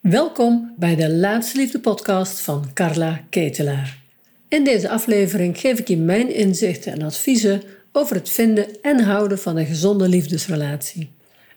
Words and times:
Welkom 0.00 0.74
bij 0.76 0.96
de 0.96 1.10
Laatste 1.10 1.58
Liefde 1.58 1.80
podcast 1.80 2.40
van 2.40 2.72
Carla 2.74 3.20
Ketelaar. 3.30 3.98
In 4.48 4.64
deze 4.64 4.88
aflevering 4.88 5.58
geef 5.58 5.78
ik 5.78 5.88
je 5.88 5.96
mijn 5.96 6.34
inzichten 6.34 6.92
en 6.92 7.02
adviezen 7.02 7.62
over 7.92 8.16
het 8.16 8.28
vinden 8.28 8.80
en 8.82 9.00
houden 9.00 9.38
van 9.38 9.56
een 9.56 9.66
gezonde 9.66 10.08
liefdesrelatie. 10.08 11.10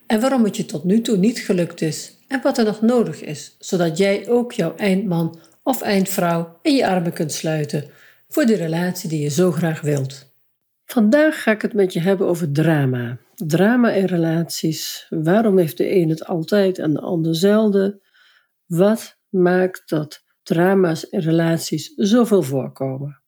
En 0.07 0.21
waarom 0.21 0.43
het 0.43 0.57
je 0.57 0.65
tot 0.65 0.83
nu 0.83 1.01
toe 1.01 1.17
niet 1.17 1.39
gelukt 1.39 1.81
is 1.81 2.17
en 2.27 2.41
wat 2.41 2.57
er 2.57 2.65
nog 2.65 2.81
nodig 2.81 3.21
is, 3.21 3.55
zodat 3.59 3.97
jij 3.97 4.27
ook 4.27 4.51
jouw 4.51 4.75
eindman 4.75 5.39
of 5.63 5.81
eindvrouw 5.81 6.59
in 6.61 6.75
je 6.75 6.87
armen 6.87 7.13
kunt 7.13 7.31
sluiten 7.31 7.85
voor 8.27 8.45
de 8.45 8.55
relatie 8.55 9.09
die 9.09 9.21
je 9.21 9.29
zo 9.29 9.51
graag 9.51 9.81
wilt. 9.81 10.31
Vandaag 10.85 11.43
ga 11.43 11.51
ik 11.51 11.61
het 11.61 11.73
met 11.73 11.93
je 11.93 11.99
hebben 11.99 12.27
over 12.27 12.51
drama. 12.51 13.17
Drama 13.35 13.91
in 13.91 14.05
relaties. 14.05 15.05
Waarom 15.09 15.57
heeft 15.57 15.77
de 15.77 15.95
een 15.95 16.09
het 16.09 16.25
altijd 16.25 16.79
en 16.79 16.93
de 16.93 17.01
ander 17.01 17.35
zelden? 17.35 18.01
Wat 18.65 19.19
maakt 19.29 19.89
dat 19.89 20.23
drama's 20.43 21.03
in 21.03 21.19
relaties 21.19 21.93
zoveel 21.95 22.43
voorkomen? 22.43 23.23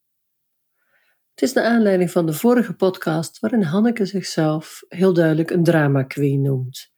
Het 1.29 1.43
is 1.43 1.53
naar 1.53 1.65
aanleiding 1.65 2.11
van 2.11 2.25
de 2.25 2.33
vorige 2.33 2.73
podcast 2.73 3.39
waarin 3.39 3.61
Hanneke 3.61 4.05
zichzelf 4.05 4.83
heel 4.87 5.13
duidelijk 5.13 5.49
een 5.49 5.63
drama 5.63 6.03
queen 6.03 6.41
noemt. 6.41 6.93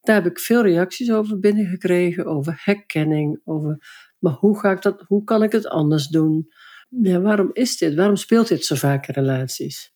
Daar 0.00 0.22
heb 0.22 0.26
ik 0.26 0.38
veel 0.38 0.62
reacties 0.62 1.10
over 1.10 1.38
binnengekregen, 1.38 2.26
over 2.26 2.60
herkenning, 2.64 3.40
over 3.44 3.78
maar 4.18 4.32
hoe, 4.32 4.58
ga 4.58 4.70
ik 4.70 4.82
dat, 4.82 5.04
hoe 5.06 5.24
kan 5.24 5.42
ik 5.42 5.52
het 5.52 5.66
anders 5.66 6.06
doen? 6.06 6.48
Ja, 6.88 7.20
waarom 7.20 7.50
is 7.52 7.76
dit? 7.76 7.94
Waarom 7.94 8.16
speelt 8.16 8.48
dit 8.48 8.64
zo 8.64 8.74
vaak 8.74 9.06
in 9.06 9.14
relaties? 9.14 9.93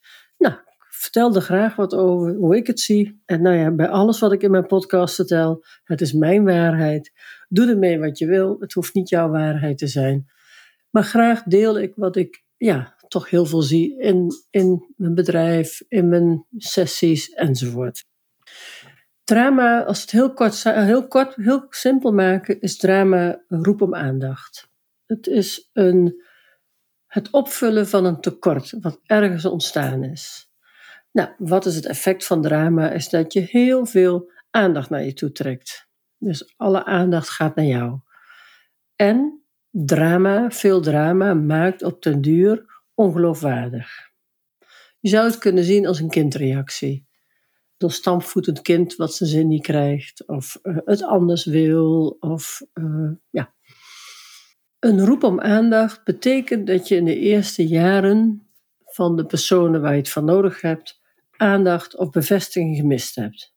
Ik 0.99 1.05
vertel 1.05 1.35
er 1.35 1.41
graag 1.41 1.77
wat 1.77 1.95
over, 1.95 2.35
hoe 2.35 2.57
ik 2.57 2.67
het 2.67 2.81
zie. 2.81 3.23
En 3.25 3.43
nou 3.43 3.57
ja, 3.57 3.71
bij 3.71 3.89
alles 3.89 4.19
wat 4.19 4.33
ik 4.33 4.43
in 4.43 4.51
mijn 4.51 4.67
podcast 4.67 5.15
vertel, 5.15 5.65
het 5.85 6.01
is 6.01 6.13
mijn 6.13 6.45
waarheid. 6.45 7.13
Doe 7.49 7.69
ermee 7.69 7.99
wat 7.99 8.19
je 8.19 8.27
wil, 8.27 8.57
het 8.61 8.73
hoeft 8.73 8.95
niet 8.95 9.09
jouw 9.09 9.29
waarheid 9.29 9.79
te 9.79 9.87
zijn. 9.87 10.31
Maar 10.91 11.05
graag 11.05 11.43
deel 11.43 11.79
ik 11.79 11.93
wat 11.97 12.17
ik 12.17 12.45
ja, 12.57 12.97
toch 13.09 13.31
heel 13.31 13.47
veel 13.47 13.63
zie 13.63 13.99
in, 13.99 14.33
in 14.51 14.95
mijn 14.97 15.15
bedrijf, 15.15 15.83
in 15.89 16.09
mijn 16.09 16.47
sessies 16.57 17.31
enzovoort. 17.31 18.05
Drama, 19.25 19.85
als 19.85 20.01
het 20.01 20.11
heel 20.11 20.33
kort, 20.33 20.63
heel 20.63 21.09
kort, 21.09 21.35
heel 21.35 21.67
simpel 21.71 22.13
maken, 22.13 22.61
is 22.61 22.77
drama 22.77 23.45
roep 23.49 23.83
om 23.83 23.95
aandacht. 23.95 24.69
Het 25.07 25.27
is 25.27 25.71
een, 25.73 26.23
het 27.07 27.31
opvullen 27.31 27.89
van 27.89 28.05
een 28.05 28.21
tekort 28.21 28.75
wat 28.81 29.01
ergens 29.07 29.45
ontstaan 29.45 30.05
is. 30.05 30.48
Nou, 31.19 31.31
wat 31.39 31.67
is 31.67 31.75
het 31.75 31.87
effect 31.87 32.27
van 32.27 32.43
drama? 32.43 32.91
Is 32.91 33.09
dat 33.09 33.33
je 33.33 33.41
heel 33.41 33.87
veel 33.87 34.31
aandacht 34.51 34.91
naar 34.91 35.05
je 35.05 35.13
toe 35.13 35.33
trekt. 35.33 35.89
Dus 36.19 36.55
alle 36.57 36.85
aandacht 36.85 37.29
gaat 37.29 37.55
naar 37.55 37.65
jou. 37.65 38.01
En 38.97 39.43
drama, 39.71 40.51
veel 40.51 40.81
drama, 40.81 41.35
maakt 41.35 41.83
op 41.83 42.03
den 42.03 42.21
duur 42.21 42.65
ongeloofwaardig. 42.95 44.11
Je 45.01 45.09
zou 45.09 45.27
het 45.27 45.39
kunnen 45.39 45.65
zien 45.65 45.87
als 45.87 46.01
een 46.01 46.09
kindreactie 46.09 47.07
door 47.77 47.93
stampvoetend 47.93 48.63
kind 48.63 48.97
wat 48.97 49.15
zijn 49.15 49.31
zin 49.31 49.49
niet 49.49 49.63
krijgt, 49.63 50.27
of 50.27 50.59
uh, 50.63 50.77
het 50.85 51.03
anders 51.03 51.45
wil, 51.45 52.17
of 52.21 52.63
uh, 52.75 53.11
ja. 53.31 53.55
Een 54.79 55.05
roep 55.05 55.23
om 55.23 55.41
aandacht 55.41 56.05
betekent 56.05 56.67
dat 56.67 56.89
je 56.89 56.97
in 56.97 57.05
de 57.05 57.19
eerste 57.19 57.67
jaren 57.67 58.49
van 58.85 59.17
de 59.17 59.27
personen 59.27 59.81
waar 59.81 59.93
je 59.93 59.99
het 59.99 60.11
van 60.11 60.25
nodig 60.25 60.61
hebt, 60.61 60.98
aandacht 61.39 61.97
of 61.97 62.11
bevestiging 62.11 62.77
gemist 62.77 63.15
hebt. 63.15 63.55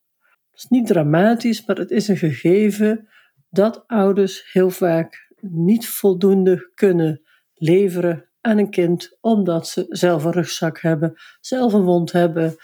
Het 0.50 0.62
is 0.62 0.66
niet 0.68 0.86
dramatisch, 0.86 1.66
maar 1.66 1.76
het 1.76 1.90
is 1.90 2.08
een 2.08 2.16
gegeven 2.16 3.08
dat 3.50 3.84
ouders 3.86 4.52
heel 4.52 4.70
vaak 4.70 5.34
niet 5.40 5.88
voldoende 5.88 6.70
kunnen 6.74 7.22
leveren 7.54 8.30
aan 8.40 8.58
een 8.58 8.70
kind, 8.70 9.16
omdat 9.20 9.68
ze 9.68 9.86
zelf 9.88 10.24
een 10.24 10.32
rugzak 10.32 10.80
hebben, 10.80 11.14
zelf 11.40 11.72
een 11.72 11.82
wond 11.82 12.12
hebben, 12.12 12.56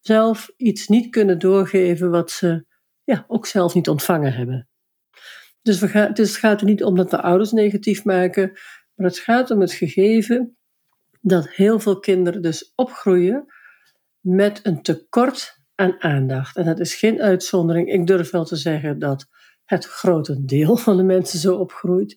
zelf 0.00 0.50
iets 0.56 0.88
niet 0.88 1.10
kunnen 1.10 1.38
doorgeven 1.38 2.10
wat 2.10 2.30
ze 2.30 2.66
ja, 3.04 3.24
ook 3.28 3.46
zelf 3.46 3.74
niet 3.74 3.88
ontvangen 3.88 4.32
hebben. 4.32 4.68
Dus, 5.62 5.78
we 5.78 5.88
gaan, 5.88 6.12
dus 6.12 6.28
het 6.28 6.38
gaat 6.38 6.60
er 6.60 6.66
niet 6.66 6.84
om 6.84 6.96
dat 6.96 7.10
we 7.10 7.20
ouders 7.20 7.52
negatief 7.52 8.04
maken, 8.04 8.52
maar 8.94 9.06
het 9.06 9.18
gaat 9.18 9.50
om 9.50 9.60
het 9.60 9.72
gegeven 9.72 10.56
dat 11.20 11.48
heel 11.48 11.80
veel 11.80 12.00
kinderen 12.00 12.42
dus 12.42 12.72
opgroeien 12.74 13.46
met 14.24 14.60
een 14.62 14.82
tekort 14.82 15.58
aan 15.74 16.02
aandacht. 16.02 16.56
En 16.56 16.64
dat 16.64 16.80
is 16.80 16.94
geen 16.94 17.22
uitzondering. 17.22 17.92
Ik 17.92 18.06
durf 18.06 18.30
wel 18.30 18.44
te 18.44 18.56
zeggen 18.56 18.98
dat 18.98 19.26
het 19.64 19.84
grote 19.84 20.44
deel 20.44 20.76
van 20.86 20.96
de 20.96 21.02
mensen 21.02 21.38
zo 21.38 21.56
opgroeit, 21.56 22.16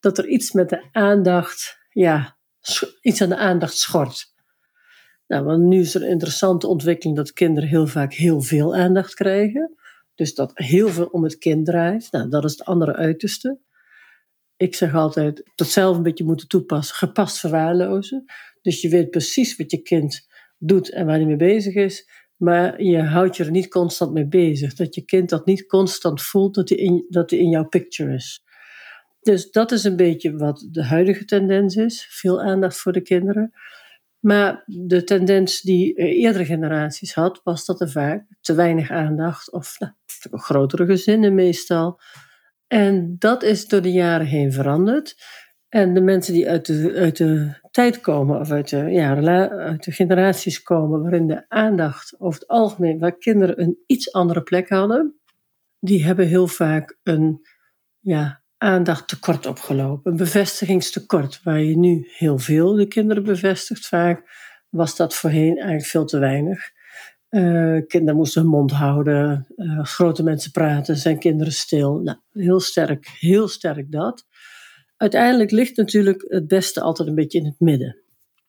dat 0.00 0.18
er 0.18 0.28
iets 0.28 0.52
met 0.52 0.68
de 0.68 0.88
aandacht, 0.92 1.78
ja, 1.90 2.36
iets 3.00 3.22
aan 3.22 3.28
de 3.28 3.36
aandacht 3.36 3.76
schort. 3.76 4.34
Nou, 5.26 5.44
want 5.44 5.62
nu 5.62 5.80
is 5.80 5.94
er 5.94 6.02
een 6.02 6.08
interessante 6.08 6.66
ontwikkeling 6.66 7.16
dat 7.16 7.32
kinderen 7.32 7.68
heel 7.68 7.86
vaak 7.86 8.12
heel 8.12 8.40
veel 8.40 8.74
aandacht 8.74 9.14
krijgen. 9.14 9.74
Dus 10.14 10.34
dat 10.34 10.50
heel 10.54 10.88
veel 10.88 11.06
om 11.06 11.22
het 11.22 11.38
kind 11.38 11.66
draait. 11.66 12.08
Nou, 12.10 12.28
dat 12.28 12.44
is 12.44 12.50
het 12.50 12.64
andere 12.64 12.94
uiterste. 12.94 13.58
Ik 14.56 14.74
zeg 14.74 14.94
altijd 14.94 15.50
dat 15.54 15.68
zelf 15.68 15.96
een 15.96 16.02
beetje 16.02 16.24
moeten 16.24 16.48
toepassen, 16.48 16.96
gepast 16.96 17.38
verwaarlozen. 17.38 18.24
Dus 18.62 18.80
je 18.80 18.88
weet 18.88 19.10
precies 19.10 19.56
wat 19.56 19.70
je 19.70 19.82
kind 19.82 20.26
doet 20.64 20.90
en 20.90 21.06
waar 21.06 21.16
hij 21.16 21.26
mee 21.26 21.36
bezig 21.36 21.74
is. 21.74 22.10
Maar 22.36 22.82
je 22.82 23.02
houdt 23.02 23.36
je 23.36 23.44
er 23.44 23.50
niet 23.50 23.68
constant 23.68 24.12
mee 24.12 24.26
bezig. 24.26 24.74
Dat 24.74 24.94
je 24.94 25.04
kind 25.04 25.28
dat 25.28 25.46
niet 25.46 25.66
constant 25.66 26.22
voelt 26.22 26.54
dat 26.54 26.68
hij 26.68 26.78
in, 26.78 27.06
dat 27.08 27.32
in 27.32 27.48
jouw 27.48 27.68
picture 27.68 28.14
is. 28.14 28.44
Dus 29.20 29.50
dat 29.50 29.72
is 29.72 29.84
een 29.84 29.96
beetje 29.96 30.36
wat 30.36 30.68
de 30.70 30.84
huidige 30.84 31.24
tendens 31.24 31.76
is. 31.76 32.06
Veel 32.10 32.42
aandacht 32.42 32.76
voor 32.76 32.92
de 32.92 33.02
kinderen. 33.02 33.52
Maar 34.18 34.62
de 34.66 35.04
tendens 35.04 35.60
die 35.60 35.94
eerdere 35.94 36.44
generaties 36.44 37.14
had, 37.14 37.40
was 37.44 37.64
dat 37.64 37.80
er 37.80 37.90
vaak 37.90 38.24
te 38.40 38.54
weinig 38.54 38.90
aandacht, 38.90 39.52
of 39.52 39.78
nou, 39.78 39.92
grotere 40.30 40.86
gezinnen 40.86 41.34
meestal. 41.34 42.00
En 42.66 43.16
dat 43.18 43.42
is 43.42 43.66
door 43.66 43.82
de 43.82 43.92
jaren 43.92 44.26
heen 44.26 44.52
veranderd. 44.52 45.14
En 45.72 45.94
de 45.94 46.00
mensen 46.00 46.32
die 46.32 46.48
uit 46.48 46.66
de, 46.66 46.92
uit 46.96 47.16
de 47.16 47.54
tijd 47.70 48.00
komen, 48.00 48.40
of 48.40 48.50
uit 48.50 48.68
de, 48.68 48.76
ja, 48.76 49.16
uit 49.48 49.84
de 49.84 49.92
generaties 49.92 50.62
komen, 50.62 51.02
waarin 51.02 51.26
de 51.26 51.44
aandacht 51.48 52.14
over 52.18 52.40
het 52.40 52.48
algemeen, 52.48 52.98
waar 52.98 53.18
kinderen 53.18 53.60
een 53.60 53.78
iets 53.86 54.12
andere 54.12 54.42
plek 54.42 54.68
hadden, 54.68 55.20
die 55.78 56.04
hebben 56.04 56.26
heel 56.26 56.46
vaak 56.46 56.98
een 57.02 57.40
ja, 57.98 58.42
aandacht 58.56 59.08
tekort 59.08 59.46
opgelopen. 59.46 60.10
Een 60.10 60.16
bevestigingstekort, 60.16 61.40
waar 61.42 61.60
je 61.60 61.78
nu 61.78 62.08
heel 62.16 62.38
veel 62.38 62.72
de 62.74 62.86
kinderen 62.86 63.24
bevestigt. 63.24 63.86
Vaak 63.86 64.22
was 64.68 64.96
dat 64.96 65.14
voorheen 65.14 65.56
eigenlijk 65.56 65.86
veel 65.86 66.04
te 66.04 66.18
weinig. 66.18 66.70
Uh, 67.30 67.80
kinderen 67.86 68.16
moesten 68.16 68.42
hun 68.42 68.50
mond 68.50 68.70
houden, 68.70 69.46
uh, 69.56 69.84
grote 69.84 70.22
mensen 70.22 70.50
praten, 70.50 70.96
zijn 70.96 71.18
kinderen 71.18 71.52
stil. 71.52 72.00
Nou, 72.00 72.18
heel 72.32 72.60
sterk, 72.60 73.08
heel 73.18 73.48
sterk 73.48 73.92
dat. 73.92 74.26
Uiteindelijk 75.02 75.50
ligt 75.50 75.76
natuurlijk 75.76 76.24
het 76.28 76.46
beste 76.46 76.80
altijd 76.80 77.08
een 77.08 77.14
beetje 77.14 77.38
in 77.38 77.44
het 77.44 77.60
midden. 77.60 78.02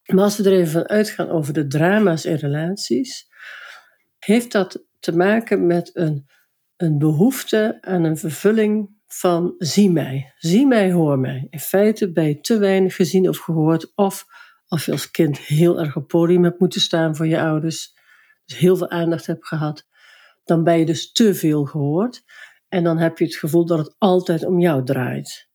Maar 0.05 0.23
als 0.23 0.37
we 0.37 0.43
er 0.43 0.59
even 0.59 0.71
van 0.71 0.87
uitgaan 0.87 1.29
over 1.29 1.53
de 1.53 1.67
drama's 1.67 2.25
in 2.25 2.35
relaties, 2.35 3.27
heeft 4.19 4.51
dat 4.51 4.85
te 4.99 5.15
maken 5.15 5.65
met 5.65 5.89
een, 5.93 6.25
een 6.75 6.97
behoefte 6.97 7.77
aan 7.81 8.03
een 8.03 8.17
vervulling 8.17 8.89
van 9.07 9.55
zie 9.57 9.91
mij, 9.91 10.33
zie 10.37 10.67
mij, 10.67 10.91
hoor 10.91 11.19
mij. 11.19 11.47
In 11.49 11.59
feite 11.59 12.11
ben 12.11 12.27
je 12.27 12.39
te 12.39 12.57
weinig 12.57 12.95
gezien 12.95 13.29
of 13.29 13.37
gehoord, 13.37 13.91
of 13.95 14.25
als 14.67 14.85
je 14.85 14.91
als 14.91 15.11
kind 15.11 15.39
heel 15.39 15.79
erg 15.79 15.95
op 15.95 16.07
podium 16.07 16.43
hebt 16.43 16.59
moeten 16.59 16.81
staan 16.81 17.15
voor 17.15 17.27
je 17.27 17.41
ouders, 17.41 17.93
dus 18.45 18.57
heel 18.57 18.77
veel 18.77 18.89
aandacht 18.89 19.25
hebt 19.25 19.47
gehad, 19.47 19.87
dan 20.43 20.63
ben 20.63 20.79
je 20.79 20.85
dus 20.85 21.11
te 21.11 21.35
veel 21.35 21.65
gehoord. 21.65 22.23
En 22.67 22.83
dan 22.83 22.97
heb 22.97 23.17
je 23.17 23.25
het 23.25 23.35
gevoel 23.35 23.65
dat 23.65 23.77
het 23.77 23.95
altijd 23.97 24.45
om 24.45 24.59
jou 24.59 24.85
draait. 24.85 25.51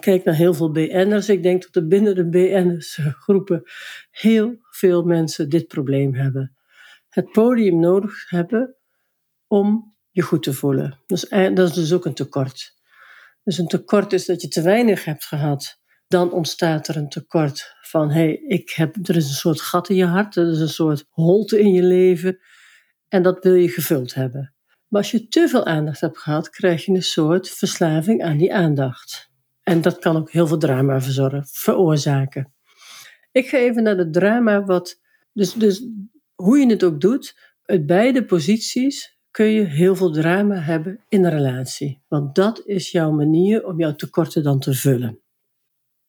Kijk 0.00 0.24
naar 0.24 0.34
heel 0.34 0.54
veel 0.54 0.70
BN'ers. 0.70 1.28
Ik 1.28 1.42
denk 1.42 1.62
dat 1.62 1.74
er 1.74 1.86
binnen 1.86 2.14
de 2.14 2.28
BN'ers 2.28 2.98
groepen 3.24 3.62
heel 4.10 4.56
veel 4.70 5.02
mensen 5.02 5.48
dit 5.48 5.66
probleem 5.66 6.14
hebben. 6.14 6.56
Het 7.08 7.32
podium 7.32 7.80
nodig 7.80 8.30
hebben 8.30 8.76
om 9.46 9.94
je 10.10 10.22
goed 10.22 10.42
te 10.42 10.52
voelen. 10.52 10.98
Dus, 11.06 11.28
dat 11.28 11.58
is 11.58 11.72
dus 11.72 11.92
ook 11.92 12.04
een 12.04 12.14
tekort. 12.14 12.74
Dus 13.44 13.58
een 13.58 13.66
tekort 13.66 14.12
is 14.12 14.26
dat 14.26 14.42
je 14.42 14.48
te 14.48 14.62
weinig 14.62 15.04
hebt 15.04 15.24
gehad. 15.24 15.80
Dan 16.06 16.32
ontstaat 16.32 16.88
er 16.88 16.96
een 16.96 17.08
tekort 17.08 17.74
van, 17.80 18.10
hé, 18.10 18.14
hey, 18.14 18.32
ik 18.32 18.70
heb, 18.70 19.08
er 19.08 19.16
is 19.16 19.28
een 19.28 19.34
soort 19.34 19.60
gat 19.60 19.88
in 19.88 19.96
je 19.96 20.06
hart, 20.06 20.36
er 20.36 20.50
is 20.50 20.60
een 20.60 20.68
soort 20.68 21.04
holte 21.08 21.60
in 21.60 21.72
je 21.72 21.82
leven 21.82 22.38
en 23.08 23.22
dat 23.22 23.44
wil 23.44 23.54
je 23.54 23.68
gevuld 23.68 24.14
hebben. 24.14 24.54
Maar 24.88 25.00
als 25.00 25.10
je 25.10 25.28
te 25.28 25.48
veel 25.48 25.66
aandacht 25.66 26.00
hebt 26.00 26.18
gehad, 26.18 26.50
krijg 26.50 26.84
je 26.84 26.92
een 26.92 27.02
soort 27.02 27.50
verslaving 27.50 28.22
aan 28.22 28.36
die 28.36 28.54
aandacht. 28.54 29.30
En 29.68 29.80
dat 29.80 29.98
kan 29.98 30.16
ook 30.16 30.30
heel 30.30 30.46
veel 30.46 30.58
drama 30.58 31.00
veroorzaken. 31.42 32.52
Ik 33.32 33.48
ga 33.48 33.58
even 33.58 33.82
naar 33.82 33.96
het 33.96 34.12
drama 34.12 34.64
wat, 34.64 35.00
dus, 35.32 35.52
dus 35.52 35.86
hoe 36.34 36.58
je 36.58 36.66
het 36.66 36.84
ook 36.84 37.00
doet, 37.00 37.38
uit 37.62 37.86
beide 37.86 38.24
posities 38.24 39.18
kun 39.30 39.46
je 39.46 39.64
heel 39.64 39.96
veel 39.96 40.12
drama 40.12 40.54
hebben 40.54 41.04
in 41.08 41.24
een 41.24 41.30
relatie. 41.30 42.02
Want 42.08 42.34
dat 42.34 42.62
is 42.66 42.90
jouw 42.90 43.10
manier 43.10 43.66
om 43.66 43.78
jouw 43.78 43.94
tekorten 43.94 44.42
dan 44.42 44.58
te 44.58 44.74
vullen. 44.74 45.20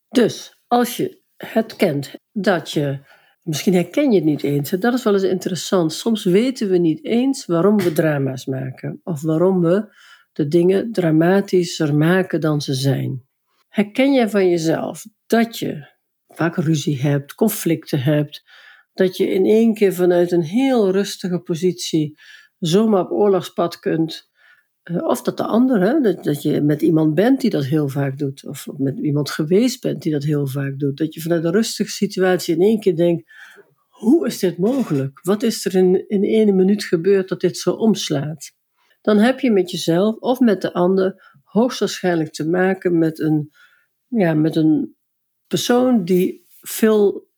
Dus 0.09 0.61
als 0.67 0.97
je 0.97 1.21
het 1.35 1.75
kent 1.75 2.15
dat 2.31 2.71
je, 2.71 2.99
misschien 3.41 3.73
herken 3.73 4.11
je 4.11 4.15
het 4.15 4.25
niet 4.25 4.43
eens, 4.43 4.69
dat 4.69 4.93
is 4.93 5.03
wel 5.03 5.13
eens 5.13 5.23
interessant. 5.23 5.93
Soms 5.93 6.23
weten 6.23 6.69
we 6.69 6.77
niet 6.77 7.05
eens 7.05 7.45
waarom 7.45 7.77
we 7.77 7.91
drama's 7.91 8.45
maken 8.45 9.01
of 9.03 9.21
waarom 9.21 9.61
we 9.61 9.95
de 10.33 10.47
dingen 10.47 10.91
dramatischer 10.91 11.95
maken 11.95 12.41
dan 12.41 12.61
ze 12.61 12.73
zijn. 12.73 13.26
Herken 13.77 14.13
jij 14.13 14.29
van 14.29 14.49
jezelf 14.49 15.05
dat 15.27 15.59
je 15.59 15.87
vaak 16.27 16.55
ruzie 16.55 17.01
hebt, 17.01 17.33
conflicten 17.33 17.99
hebt, 17.99 18.43
dat 18.93 19.17
je 19.17 19.27
in 19.27 19.45
één 19.45 19.73
keer 19.73 19.93
vanuit 19.93 20.31
een 20.31 20.43
heel 20.43 20.91
rustige 20.91 21.39
positie 21.39 22.19
zomaar 22.59 23.01
op 23.01 23.11
oorlogspad 23.11 23.79
kunt. 23.79 24.29
Eh, 24.83 25.03
of 25.03 25.21
dat 25.21 25.37
de 25.37 25.43
andere, 25.43 26.01
dat, 26.01 26.23
dat 26.23 26.41
je 26.41 26.61
met 26.61 26.81
iemand 26.81 27.15
bent 27.15 27.41
die 27.41 27.49
dat 27.49 27.65
heel 27.65 27.89
vaak 27.89 28.17
doet. 28.17 28.45
Of 28.45 28.67
met 28.77 28.99
iemand 28.99 29.29
geweest 29.29 29.81
bent 29.81 30.01
die 30.01 30.11
dat 30.11 30.23
heel 30.23 30.47
vaak 30.47 30.79
doet. 30.79 30.97
Dat 30.97 31.13
je 31.13 31.21
vanuit 31.21 31.43
een 31.43 31.51
rustige 31.51 31.91
situatie 31.91 32.55
in 32.55 32.61
één 32.61 32.79
keer 32.79 32.95
denkt: 32.95 33.31
hoe 33.87 34.27
is 34.27 34.39
dit 34.39 34.57
mogelijk? 34.57 35.19
Wat 35.23 35.43
is 35.43 35.65
er 35.65 35.75
in, 35.75 36.09
in 36.09 36.23
ene 36.23 36.51
minuut 36.51 36.83
gebeurd 36.83 37.29
dat 37.29 37.41
dit 37.41 37.57
zo 37.57 37.71
omslaat? 37.71 38.51
Dan 39.01 39.17
heb 39.17 39.39
je 39.39 39.51
met 39.51 39.71
jezelf 39.71 40.15
of 40.15 40.39
met 40.39 40.61
de 40.61 40.73
ander 40.73 41.39
hoogstwaarschijnlijk 41.43 42.31
te 42.31 42.49
maken 42.49 42.97
met 42.97 43.19
een, 43.19 43.51
ja, 44.07 44.33
met 44.33 44.55
een 44.55 44.95
persoon 45.47 46.03
die 46.05 46.45
veel 46.61 47.29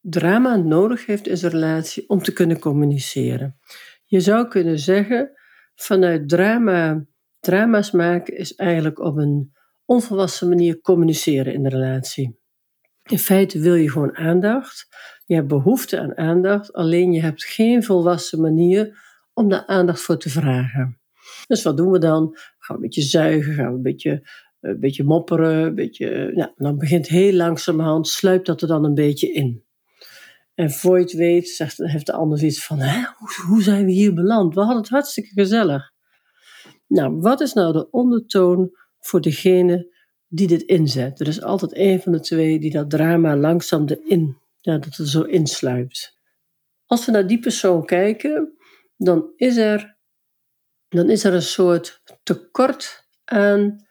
drama 0.00 0.56
nodig 0.56 1.06
heeft 1.06 1.26
in 1.26 1.36
zijn 1.36 1.52
relatie 1.52 2.08
om 2.08 2.22
te 2.22 2.32
kunnen 2.32 2.58
communiceren. 2.58 3.58
Je 4.04 4.20
zou 4.20 4.48
kunnen 4.48 4.78
zeggen, 4.78 5.30
vanuit 5.74 6.28
drama, 6.28 7.06
drama's 7.40 7.90
maken 7.90 8.36
is 8.36 8.54
eigenlijk 8.54 8.98
op 8.98 9.16
een 9.16 9.52
onvolwassen 9.84 10.48
manier 10.48 10.80
communiceren 10.80 11.52
in 11.52 11.62
de 11.62 11.68
relatie. 11.68 12.40
In 13.02 13.18
feite 13.18 13.58
wil 13.58 13.74
je 13.74 13.90
gewoon 13.90 14.16
aandacht. 14.16 14.88
Je 15.24 15.34
hebt 15.34 15.48
behoefte 15.48 16.00
aan 16.00 16.16
aandacht, 16.16 16.72
alleen 16.72 17.12
je 17.12 17.20
hebt 17.20 17.44
geen 17.44 17.84
volwassen 17.84 18.40
manier 18.40 19.00
om 19.32 19.48
daar 19.48 19.66
aandacht 19.66 20.00
voor 20.00 20.18
te 20.18 20.30
vragen. 20.30 21.00
Dus 21.46 21.62
wat 21.62 21.76
doen 21.76 21.90
we 21.90 21.98
dan? 21.98 22.30
Gaan 22.32 22.56
we 22.68 22.74
een 22.74 22.80
beetje 22.80 23.02
zuigen, 23.02 23.54
gaan 23.54 23.68
we 23.68 23.76
een 23.76 23.82
beetje, 23.82 24.28
een 24.62 24.80
beetje 24.80 25.04
mopperen, 25.04 25.64
een 25.64 25.74
beetje, 25.74 26.32
nou, 26.34 26.50
dan 26.56 26.78
begint 26.78 27.08
heel 27.08 27.32
langzamerhand, 27.32 28.08
sluipt 28.08 28.46
dat 28.46 28.62
er 28.62 28.68
dan 28.68 28.84
een 28.84 28.94
beetje 28.94 29.32
in. 29.32 29.64
En 30.54 30.70
voor 30.70 30.96
je 30.96 31.02
het 31.02 31.12
weet, 31.12 31.48
zegt, 31.48 31.76
heeft 31.76 32.06
de 32.06 32.12
ander 32.12 32.44
iets 32.44 32.64
van: 32.64 32.78
Hè, 32.78 33.02
hoe, 33.16 33.46
hoe 33.46 33.62
zijn 33.62 33.84
we 33.84 33.92
hier 33.92 34.14
beland? 34.14 34.54
We 34.54 34.60
hadden 34.60 34.82
het 34.82 34.88
hartstikke 34.88 35.30
gezellig. 35.32 35.90
Nou, 36.86 37.20
wat 37.20 37.40
is 37.40 37.52
nou 37.52 37.72
de 37.72 37.90
ondertoon 37.90 38.76
voor 39.00 39.20
degene 39.20 39.94
die 40.28 40.46
dit 40.46 40.62
inzet? 40.62 41.20
Er 41.20 41.28
is 41.28 41.42
altijd 41.42 41.76
een 41.76 42.00
van 42.00 42.12
de 42.12 42.20
twee 42.20 42.58
die 42.58 42.70
dat 42.70 42.90
drama 42.90 43.36
langzaam 43.36 43.86
erin, 43.86 44.36
ja, 44.60 44.78
dat 44.78 44.96
het 44.96 45.08
zo 45.08 45.22
insluipt. 45.22 46.20
Als 46.86 47.06
we 47.06 47.12
naar 47.12 47.26
die 47.26 47.38
persoon 47.38 47.84
kijken, 47.84 48.56
dan 48.96 49.32
is 49.36 49.56
er, 49.56 49.96
dan 50.88 51.10
is 51.10 51.24
er 51.24 51.34
een 51.34 51.42
soort 51.42 52.02
tekort 52.22 53.08
aan 53.24 53.86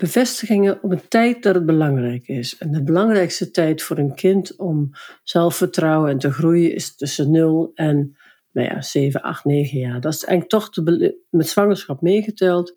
bevestigingen 0.00 0.82
op 0.82 0.90
een 0.90 1.08
tijd 1.08 1.42
dat 1.42 1.54
het 1.54 1.66
belangrijk 1.66 2.28
is. 2.28 2.58
En 2.58 2.72
de 2.72 2.82
belangrijkste 2.82 3.50
tijd 3.50 3.82
voor 3.82 3.98
een 3.98 4.14
kind 4.14 4.56
om 4.56 4.90
zelfvertrouwen 5.22 6.10
en 6.10 6.18
te 6.18 6.32
groeien 6.32 6.74
is 6.74 6.96
tussen 6.96 7.30
0 7.30 7.70
en 7.74 8.16
nou 8.52 8.68
ja, 8.68 8.82
7, 8.82 9.22
8, 9.22 9.44
9 9.44 9.78
jaar. 9.78 10.00
Dat 10.00 10.14
is 10.14 10.24
eigenlijk 10.24 10.72
toch 10.72 10.84
met 11.30 11.48
zwangerschap 11.48 12.00
meegeteld. 12.00 12.74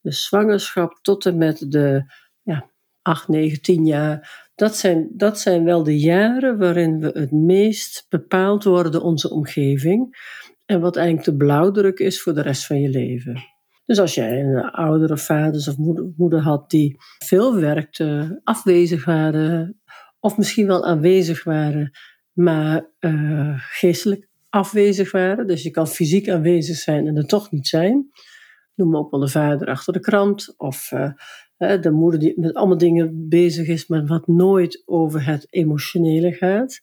De 0.00 0.12
zwangerschap 0.12 0.98
tot 1.02 1.26
en 1.26 1.36
met 1.36 1.66
de 1.68 2.12
ja, 2.42 2.70
8, 3.02 3.28
9, 3.28 3.62
10 3.62 3.86
jaar. 3.86 4.48
Dat 4.54 4.76
zijn, 4.76 5.08
dat 5.12 5.40
zijn 5.40 5.64
wel 5.64 5.82
de 5.82 5.98
jaren 5.98 6.58
waarin 6.58 7.00
we 7.00 7.10
het 7.14 7.32
meest 7.32 8.06
bepaald 8.08 8.64
worden 8.64 9.02
onze 9.02 9.30
omgeving. 9.30 10.16
En 10.64 10.80
wat 10.80 10.96
eigenlijk 10.96 11.26
de 11.26 11.36
blauwdruk 11.36 11.98
is 11.98 12.22
voor 12.22 12.34
de 12.34 12.42
rest 12.42 12.66
van 12.66 12.80
je 12.80 12.88
leven. 12.88 13.55
Dus 13.86 13.98
als 13.98 14.14
jij 14.14 14.40
een 14.40 14.70
oudere 14.70 15.16
vader 15.16 15.68
of 15.68 15.76
moeder, 16.16 16.40
had 16.40 16.70
die 16.70 16.96
veel 17.18 17.54
werkte, 17.54 18.40
afwezig 18.44 19.04
waren, 19.04 19.80
of 20.20 20.36
misschien 20.36 20.66
wel 20.66 20.86
aanwezig 20.86 21.44
waren, 21.44 21.90
maar 22.32 22.90
uh, 23.00 23.54
geestelijk 23.56 24.28
afwezig 24.48 25.12
waren. 25.12 25.46
Dus 25.46 25.62
je 25.62 25.70
kan 25.70 25.86
fysiek 25.88 26.28
aanwezig 26.28 26.76
zijn 26.76 27.06
en 27.06 27.16
er 27.16 27.26
toch 27.26 27.50
niet 27.50 27.66
zijn. 27.66 28.10
Noem 28.74 28.96
ook 28.96 29.10
wel 29.10 29.20
de 29.20 29.28
vader 29.28 29.68
achter 29.68 29.92
de 29.92 30.00
krant, 30.00 30.54
of 30.56 30.90
uh, 30.92 31.80
de 31.80 31.90
moeder 31.90 32.20
die 32.20 32.40
met 32.40 32.54
allemaal 32.54 32.78
dingen 32.78 33.28
bezig 33.28 33.66
is, 33.66 33.86
maar 33.86 34.06
wat 34.06 34.26
nooit 34.26 34.82
over 34.84 35.26
het 35.26 35.46
emotionele 35.50 36.32
gaat. 36.32 36.80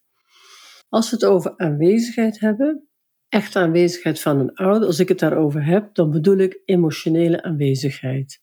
Als 0.88 1.10
we 1.10 1.16
het 1.16 1.24
over 1.24 1.56
aanwezigheid 1.56 2.40
hebben, 2.40 2.88
echte 3.34 3.58
aanwezigheid 3.58 4.20
van 4.20 4.38
een 4.38 4.54
ouder, 4.54 4.86
als 4.86 4.98
ik 4.98 5.08
het 5.08 5.18
daarover 5.18 5.64
heb, 5.64 5.94
dan 5.94 6.10
bedoel 6.10 6.36
ik 6.36 6.60
emotionele 6.64 7.42
aanwezigheid. 7.42 8.40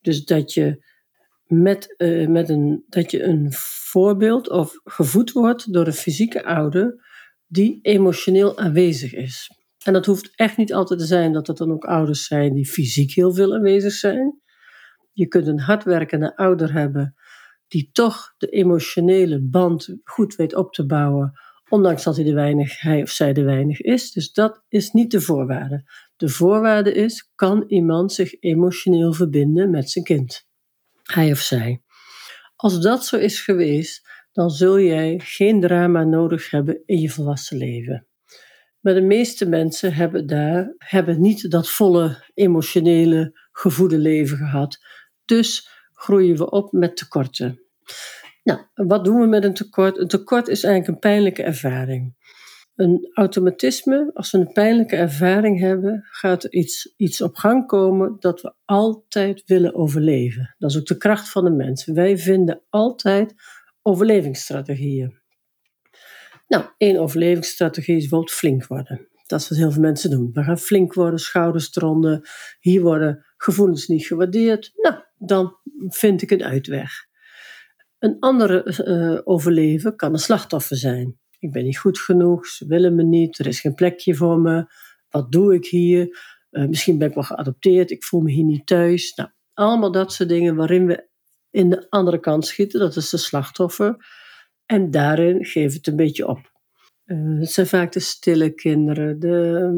Dus 0.00 0.24
dat 0.24 0.54
je 0.54 0.84
met, 1.46 1.94
uh, 1.96 2.28
met 2.28 2.48
een, 2.48 2.84
dat 2.88 3.10
je 3.10 3.22
een 3.22 3.52
voorbeeld 3.90 4.50
of 4.50 4.80
gevoed 4.84 5.32
wordt 5.32 5.72
door 5.72 5.86
een 5.86 5.92
fysieke 5.92 6.44
ouder 6.44 7.06
die 7.46 7.78
emotioneel 7.82 8.58
aanwezig 8.58 9.14
is. 9.14 9.50
En 9.84 9.92
dat 9.92 10.06
hoeft 10.06 10.32
echt 10.34 10.56
niet 10.56 10.72
altijd 10.72 11.00
te 11.00 11.06
zijn 11.06 11.32
dat 11.32 11.46
het 11.46 11.56
dan 11.56 11.72
ook 11.72 11.84
ouders 11.84 12.26
zijn 12.26 12.54
die 12.54 12.68
fysiek 12.68 13.12
heel 13.12 13.34
veel 13.34 13.54
aanwezig 13.54 13.92
zijn. 13.92 14.40
Je 15.12 15.26
kunt 15.26 15.46
een 15.46 15.60
hardwerkende 15.60 16.36
ouder 16.36 16.72
hebben 16.72 17.14
die 17.68 17.88
toch 17.92 18.34
de 18.36 18.46
emotionele 18.46 19.40
band 19.42 19.96
goed 20.04 20.34
weet 20.34 20.54
op 20.54 20.72
te 20.72 20.86
bouwen 20.86 21.32
ondanks 21.68 22.04
dat 22.04 22.16
hij, 22.16 22.24
de 22.24 22.34
weinig, 22.34 22.80
hij 22.80 23.02
of 23.02 23.10
zij 23.10 23.32
de 23.32 23.42
weinig 23.42 23.80
is. 23.80 24.12
Dus 24.12 24.32
dat 24.32 24.64
is 24.68 24.90
niet 24.90 25.10
de 25.10 25.20
voorwaarde. 25.20 25.90
De 26.16 26.28
voorwaarde 26.28 26.92
is, 26.92 27.30
kan 27.34 27.64
iemand 27.66 28.12
zich 28.12 28.40
emotioneel 28.40 29.12
verbinden 29.12 29.70
met 29.70 29.90
zijn 29.90 30.04
kind? 30.04 30.46
Hij 31.02 31.30
of 31.30 31.38
zij. 31.38 31.82
Als 32.56 32.80
dat 32.80 33.04
zo 33.04 33.16
is 33.16 33.40
geweest, 33.40 34.08
dan 34.32 34.50
zul 34.50 34.80
jij 34.80 35.20
geen 35.24 35.60
drama 35.60 36.04
nodig 36.04 36.50
hebben 36.50 36.82
in 36.84 37.00
je 37.00 37.10
volwassen 37.10 37.56
leven. 37.56 38.06
Maar 38.80 38.94
de 38.94 39.00
meeste 39.00 39.46
mensen 39.46 39.94
hebben 39.94 40.26
daar 40.26 40.74
hebben 40.78 41.20
niet 41.20 41.50
dat 41.50 41.70
volle 41.70 42.24
emotionele 42.34 43.48
gevoede 43.52 43.98
leven 43.98 44.36
gehad. 44.36 44.78
Dus 45.24 45.68
groeien 45.92 46.36
we 46.36 46.50
op 46.50 46.72
met 46.72 46.96
tekorten. 46.96 47.67
Nou, 48.48 48.60
wat 48.74 49.04
doen 49.04 49.20
we 49.20 49.26
met 49.26 49.44
een 49.44 49.54
tekort? 49.54 49.98
Een 49.98 50.08
tekort 50.08 50.48
is 50.48 50.64
eigenlijk 50.64 50.94
een 50.94 51.10
pijnlijke 51.10 51.42
ervaring. 51.42 52.16
Een 52.74 53.10
automatisme, 53.12 54.10
als 54.14 54.30
we 54.30 54.38
een 54.38 54.52
pijnlijke 54.52 54.96
ervaring 54.96 55.60
hebben, 55.60 56.06
gaat 56.10 56.44
er 56.44 56.52
iets, 56.52 56.94
iets 56.96 57.20
op 57.20 57.36
gang 57.36 57.66
komen 57.66 58.16
dat 58.18 58.40
we 58.40 58.54
altijd 58.64 59.42
willen 59.46 59.74
overleven. 59.74 60.54
Dat 60.58 60.70
is 60.70 60.78
ook 60.78 60.86
de 60.86 60.96
kracht 60.96 61.30
van 61.30 61.44
de 61.44 61.50
mens. 61.50 61.84
Wij 61.84 62.18
vinden 62.18 62.62
altijd 62.68 63.34
overlevingsstrategieën. 63.82 65.18
Nou, 66.46 66.64
één 66.76 66.98
overlevingsstrategie 66.98 67.94
is 67.94 68.00
bijvoorbeeld 68.00 68.32
flink 68.32 68.66
worden. 68.66 69.08
Dat 69.26 69.40
is 69.40 69.48
wat 69.48 69.58
heel 69.58 69.70
veel 69.70 69.82
mensen 69.82 70.10
doen. 70.10 70.30
We 70.32 70.42
gaan 70.42 70.58
flink 70.58 70.94
worden, 70.94 71.18
schouders 71.18 71.70
tronden. 71.70 72.22
Hier 72.60 72.82
worden 72.82 73.26
gevoelens 73.36 73.86
niet 73.86 74.06
gewaardeerd. 74.06 74.72
Nou, 74.74 74.96
dan 75.18 75.56
vind 75.88 76.22
ik 76.22 76.30
een 76.30 76.44
uitweg. 76.44 77.07
Een 77.98 78.16
andere 78.20 78.84
uh, 78.86 79.20
overleven 79.24 79.96
kan 79.96 80.12
een 80.12 80.18
slachtoffer 80.18 80.76
zijn. 80.76 81.18
Ik 81.38 81.52
ben 81.52 81.64
niet 81.64 81.78
goed 81.78 81.98
genoeg, 81.98 82.46
ze 82.46 82.66
willen 82.66 82.94
me 82.94 83.02
niet, 83.02 83.38
er 83.38 83.46
is 83.46 83.60
geen 83.60 83.74
plekje 83.74 84.14
voor 84.14 84.38
me. 84.40 84.66
Wat 85.08 85.32
doe 85.32 85.54
ik 85.54 85.66
hier? 85.66 86.18
Uh, 86.50 86.66
misschien 86.66 86.98
ben 86.98 87.08
ik 87.08 87.14
wel 87.14 87.24
geadopteerd, 87.24 87.90
ik 87.90 88.04
voel 88.04 88.20
me 88.20 88.30
hier 88.30 88.44
niet 88.44 88.66
thuis. 88.66 89.14
Nou, 89.14 89.30
allemaal 89.54 89.92
dat 89.92 90.12
soort 90.12 90.28
dingen 90.28 90.56
waarin 90.56 90.86
we 90.86 91.08
in 91.50 91.70
de 91.70 91.86
andere 91.90 92.20
kant 92.20 92.46
schieten, 92.46 92.80
dat 92.80 92.96
is 92.96 93.10
de 93.10 93.16
slachtoffer. 93.16 93.96
En 94.66 94.90
daarin 94.90 95.38
we 95.38 95.60
het 95.60 95.86
een 95.86 95.96
beetje 95.96 96.26
op. 96.26 96.52
Uh, 97.04 97.40
het 97.40 97.50
zijn 97.50 97.66
vaak 97.66 97.92
de 97.92 98.00
stille 98.00 98.54
kinderen, 98.54 99.18
de. 99.18 99.70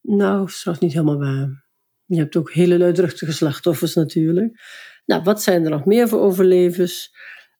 Nou, 0.00 0.38
dat 0.38 0.74
is 0.74 0.78
niet 0.78 0.92
helemaal 0.92 1.18
waar. 1.18 1.68
Je 2.04 2.18
hebt 2.18 2.36
ook 2.36 2.52
hele 2.52 2.78
luidruchtige 2.78 3.32
slachtoffers 3.32 3.94
natuurlijk. 3.94 4.60
Nou, 5.06 5.22
wat 5.22 5.42
zijn 5.42 5.64
er 5.64 5.70
nog 5.70 5.84
meer 5.84 6.08
voor 6.08 6.20
overlevers? 6.20 7.10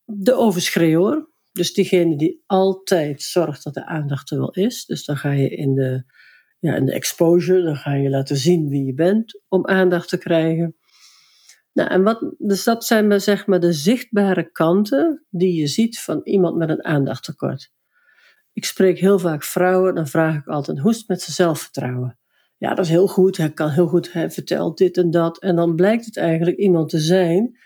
De 0.04 0.34
overschreeuwer. 0.34 1.28
Dus 1.52 1.72
diegene 1.72 2.16
die 2.16 2.42
altijd 2.46 3.22
zorgt 3.22 3.64
dat 3.64 3.74
de 3.74 3.86
aandacht 3.86 4.30
er 4.30 4.38
wel 4.38 4.52
is. 4.52 4.84
Dus 4.84 5.04
dan 5.04 5.16
ga 5.16 5.30
je 5.30 5.48
in 5.48 5.74
de, 5.74 6.04
ja, 6.58 6.74
in 6.74 6.84
de 6.84 6.92
exposure, 6.92 7.62
dan 7.62 7.76
ga 7.76 7.94
je 7.94 8.10
laten 8.10 8.36
zien 8.36 8.68
wie 8.68 8.84
je 8.84 8.94
bent 8.94 9.42
om 9.48 9.66
aandacht 9.66 10.08
te 10.08 10.18
krijgen. 10.18 10.76
Nou, 11.72 11.90
en 11.90 12.02
wat, 12.02 12.34
dus 12.38 12.64
dat 12.64 12.84
zijn 12.84 13.20
zeg 13.20 13.46
maar 13.46 13.60
de 13.60 13.72
zichtbare 13.72 14.50
kanten 14.50 15.26
die 15.30 15.60
je 15.60 15.66
ziet 15.66 16.00
van 16.00 16.20
iemand 16.24 16.56
met 16.56 16.68
een 16.68 16.84
aandachttekort. 16.84 17.72
Ik 18.52 18.64
spreek 18.64 18.98
heel 18.98 19.18
vaak 19.18 19.44
vrouwen, 19.44 19.94
dan 19.94 20.06
vraag 20.06 20.36
ik 20.36 20.46
altijd: 20.46 20.78
hoe 20.78 20.90
is 20.90 20.98
het 20.98 21.08
met 21.08 21.20
zijn 21.22 21.34
zelfvertrouwen? 21.34 22.19
Ja, 22.60 22.74
dat 22.74 22.84
is 22.84 22.90
heel 22.90 23.06
goed, 23.06 23.36
hij 23.36 23.50
kan 23.50 23.70
heel 23.70 23.86
goed, 23.86 24.12
hij 24.12 24.30
vertelt 24.30 24.78
dit 24.78 24.96
en 24.96 25.10
dat. 25.10 25.38
En 25.38 25.56
dan 25.56 25.74
blijkt 25.74 26.04
het 26.04 26.16
eigenlijk 26.16 26.56
iemand 26.56 26.88
te 26.88 26.98
zijn 26.98 27.58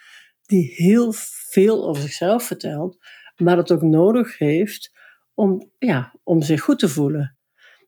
die 0.42 0.72
heel 0.74 1.12
veel 1.50 1.88
over 1.88 2.02
zichzelf 2.02 2.44
vertelt, 2.44 2.98
maar 3.36 3.56
het 3.56 3.72
ook 3.72 3.82
nodig 3.82 4.38
heeft 4.38 4.92
om, 5.34 5.70
ja, 5.78 6.14
om 6.22 6.42
zich 6.42 6.60
goed 6.60 6.78
te 6.78 6.88
voelen. 6.88 7.36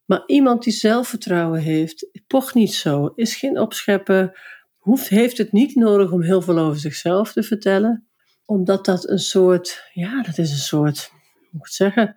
Maar 0.05 0.23
iemand 0.27 0.63
die 0.63 0.73
zelfvertrouwen 0.73 1.61
heeft, 1.61 2.11
pocht 2.27 2.55
niet 2.55 2.75
zo, 2.75 3.07
is 3.15 3.37
geen 3.37 3.61
opschepper, 3.61 4.41
hoeft, 4.77 5.09
heeft 5.09 5.39
het 5.39 5.53
niet 5.53 5.75
nodig 5.75 6.11
om 6.13 6.23
heel 6.23 6.43
veel 6.43 6.59
over 6.59 6.81
zichzelf 6.81 7.33
te 7.33 7.43
vertellen, 7.43 8.07
omdat 8.45 8.85
dat 8.85 9.09
een 9.09 9.19
soort, 9.19 9.91
ja, 9.93 10.23
dat 10.23 10.39
is 10.39 10.51
een 10.51 10.57
soort, 10.57 11.09
hoe 11.11 11.49
moet 11.51 11.67
ik 11.67 11.73
zeggen, 11.73 12.17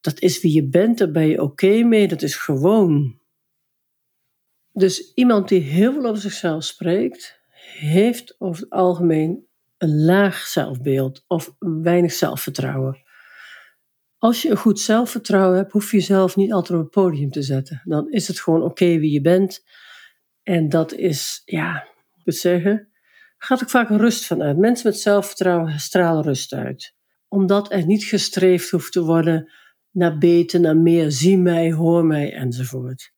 dat 0.00 0.20
is 0.20 0.40
wie 0.40 0.54
je 0.54 0.68
bent, 0.68 0.98
daar 0.98 1.10
ben 1.10 1.28
je 1.28 1.42
oké 1.42 1.82
mee, 1.82 2.08
dat 2.08 2.22
is 2.22 2.36
gewoon. 2.36 3.20
Dus 4.72 5.14
iemand 5.14 5.48
die 5.48 5.60
heel 5.60 5.92
veel 5.92 6.04
over 6.06 6.22
zichzelf 6.22 6.64
spreekt, 6.64 7.40
heeft 7.78 8.34
over 8.38 8.62
het 8.62 8.70
algemeen 8.70 9.46
een 9.78 10.04
laag 10.04 10.36
zelfbeeld 10.36 11.24
of 11.26 11.54
weinig 11.58 12.12
zelfvertrouwen. 12.12 13.02
Als 14.18 14.42
je 14.42 14.50
een 14.50 14.56
goed 14.56 14.80
zelfvertrouwen 14.80 15.56
hebt, 15.56 15.72
hoef 15.72 15.90
je 15.90 15.96
jezelf 15.96 16.36
niet 16.36 16.52
altijd 16.52 16.78
op 16.78 16.84
het 16.84 16.94
podium 16.94 17.30
te 17.30 17.42
zetten. 17.42 17.82
Dan 17.84 18.10
is 18.10 18.28
het 18.28 18.40
gewoon 18.40 18.62
oké 18.62 18.98
wie 18.98 19.10
je 19.10 19.20
bent. 19.20 19.64
En 20.42 20.68
dat 20.68 20.92
is, 20.92 21.42
ja, 21.44 21.88
ik 22.24 22.32
zeggen, 22.32 22.88
gaat 23.38 23.62
ook 23.62 23.70
vaak 23.70 23.88
rust 23.88 24.26
vanuit. 24.26 24.58
Mensen 24.58 24.88
met 24.88 24.98
zelfvertrouwen 24.98 25.78
stralen 25.80 26.22
rust 26.22 26.52
uit. 26.52 26.94
Omdat 27.28 27.72
er 27.72 27.86
niet 27.86 28.04
gestreefd 28.04 28.70
hoeft 28.70 28.92
te 28.92 29.02
worden 29.02 29.52
naar 29.90 30.18
beter, 30.18 30.60
naar 30.60 30.76
meer, 30.76 31.10
zie 31.10 31.38
mij, 31.38 31.72
hoor 31.72 32.04
mij 32.04 32.32
enzovoort. 32.32 33.12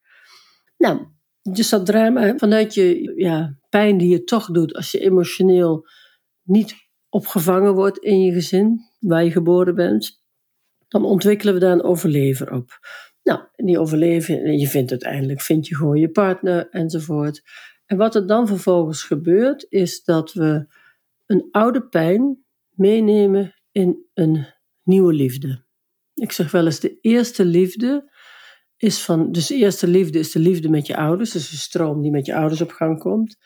Nou, 0.76 1.06
dus 1.52 1.68
dat 1.68 1.86
drama 1.86 2.36
vanuit 2.36 2.74
je 2.74 3.12
ja, 3.16 3.58
pijn 3.68 3.98
die 3.98 4.08
je 4.08 4.24
toch 4.24 4.46
doet 4.46 4.74
als 4.74 4.90
je 4.90 4.98
emotioneel 4.98 5.86
niet 6.42 6.74
opgevangen 7.08 7.74
wordt 7.74 7.98
in 7.98 8.20
je 8.20 8.32
gezin 8.32 8.80
waar 8.98 9.24
je 9.24 9.30
geboren 9.30 9.74
bent, 9.74 10.22
dan 10.88 11.04
ontwikkelen 11.04 11.54
we 11.54 11.60
daar 11.60 11.72
een 11.72 11.82
overlever 11.82 12.52
op. 12.52 12.78
Nou, 13.22 13.40
die 13.56 13.78
overleven, 13.78 14.58
je 14.58 14.68
vindt 14.68 14.90
uiteindelijk, 14.90 15.40
vind 15.40 15.66
je 15.66 15.76
gewoon 15.76 15.98
je 15.98 16.10
partner 16.10 16.68
enzovoort. 16.70 17.42
En 17.86 17.96
wat 17.96 18.14
er 18.14 18.26
dan 18.26 18.46
vervolgens 18.46 19.02
gebeurt, 19.02 19.66
is 19.68 20.04
dat 20.04 20.32
we 20.32 20.66
een 21.26 21.48
oude 21.50 21.88
pijn 21.88 22.44
meenemen 22.70 23.54
in 23.70 24.06
een 24.14 24.46
nieuwe 24.82 25.12
liefde. 25.12 25.64
Ik 26.14 26.32
zeg 26.32 26.50
wel 26.50 26.64
eens, 26.64 26.80
de 26.80 26.98
eerste 27.00 27.44
liefde 27.44 28.12
is 28.76 29.02
van, 29.02 29.32
dus 29.32 29.46
de 29.46 29.54
eerste 29.54 29.86
liefde 29.86 30.18
is 30.18 30.32
de 30.32 30.38
liefde 30.38 30.68
met 30.68 30.86
je 30.86 30.96
ouders, 30.96 31.30
dus 31.30 31.50
de 31.50 31.56
stroom 31.56 32.02
die 32.02 32.10
met 32.10 32.26
je 32.26 32.34
ouders 32.34 32.60
op 32.60 32.70
gang 32.70 32.98
komt. 32.98 33.36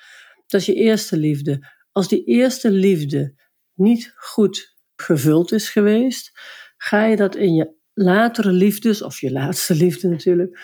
Dat 0.46 0.60
is 0.60 0.66
je 0.66 0.74
eerste 0.74 1.16
liefde. 1.16 1.66
Als 1.92 2.08
die 2.08 2.24
eerste 2.24 2.70
liefde 2.70 3.34
niet 3.74 4.12
goed 4.16 4.76
gevuld 4.96 5.52
is 5.52 5.70
geweest, 5.70 6.30
ga 6.76 7.04
je 7.04 7.16
dat 7.16 7.36
in 7.36 7.54
je 7.54 7.76
latere 7.94 8.52
liefdes, 8.52 9.02
of 9.02 9.20
je 9.20 9.32
laatste 9.32 9.74
liefde 9.74 10.08
natuurlijk, 10.08 10.58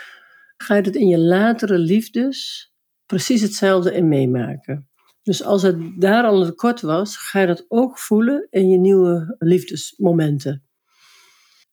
ga 0.56 0.74
je 0.74 0.82
dat 0.82 0.94
in 0.94 1.08
je 1.08 1.18
latere 1.18 1.78
liefdes 1.78 2.72
precies 3.06 3.40
hetzelfde 3.40 3.92
in 3.92 4.08
meemaken. 4.08 4.88
Dus 5.22 5.42
als 5.42 5.62
het 5.62 6.00
daar 6.00 6.24
al 6.24 6.40
een 6.40 6.46
tekort 6.46 6.80
was, 6.80 7.16
ga 7.16 7.40
je 7.40 7.46
dat 7.46 7.64
ook 7.68 7.98
voelen 7.98 8.46
in 8.50 8.68
je 8.68 8.78
nieuwe 8.78 9.36
liefdesmomenten. 9.38 10.63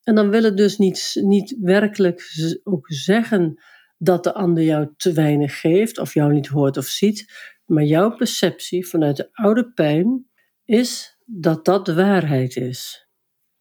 En 0.04 0.16
dan 0.16 0.30
wil 0.30 0.44
het 0.44 0.58
dus 0.58 0.78
niet, 0.78 1.12
niet 1.14 1.58
werkelijk 1.60 2.32
ook 2.64 2.86
zeggen 2.92 3.62
dat 3.98 4.24
de 4.24 4.34
ander 4.34 4.64
jou 4.64 4.94
te 4.98 5.14
weinig 5.14 5.60
geeft 5.60 5.98
of 5.98 6.14
jou 6.14 6.34
niet 6.34 6.48
hoort 6.48 6.78
of 6.78 6.86
ziet, 6.86 7.34
maar 7.66 7.84
jouw 7.84 8.16
perceptie 8.16 8.88
vanuit 8.88 9.18
de 9.18 9.30
oude 9.32 9.72
pijn 9.72 10.30
is 10.66 11.18
dat 11.26 11.66
dat 11.66 11.86
de 11.86 11.94
waarheid 11.94 12.56
is. 12.56 13.10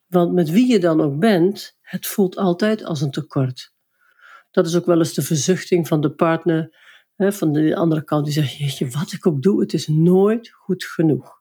Want 0.07 0.33
met 0.33 0.51
wie 0.51 0.71
je 0.73 0.79
dan 0.79 1.01
ook 1.01 1.19
bent, 1.19 1.79
het 1.81 2.07
voelt 2.07 2.37
altijd 2.37 2.85
als 2.85 3.01
een 3.01 3.11
tekort. 3.11 3.75
Dat 4.51 4.67
is 4.67 4.77
ook 4.77 4.87
wel 4.87 4.99
eens 4.99 5.15
de 5.15 5.23
verzuchting 5.23 5.89
van 5.89 6.01
de 6.01 6.11
partner, 6.15 6.77
hè, 7.15 7.33
van 7.33 7.53
de 7.53 7.77
andere 7.77 8.05
kant, 8.05 8.25
die 8.25 8.35
zegt: 8.35 8.57
Jeetje, 8.57 8.89
wat 8.89 9.13
ik 9.13 9.27
ook 9.27 9.43
doe, 9.43 9.61
het 9.61 9.73
is 9.73 9.87
nooit 9.87 10.51
goed 10.51 10.85
genoeg. 10.85 11.39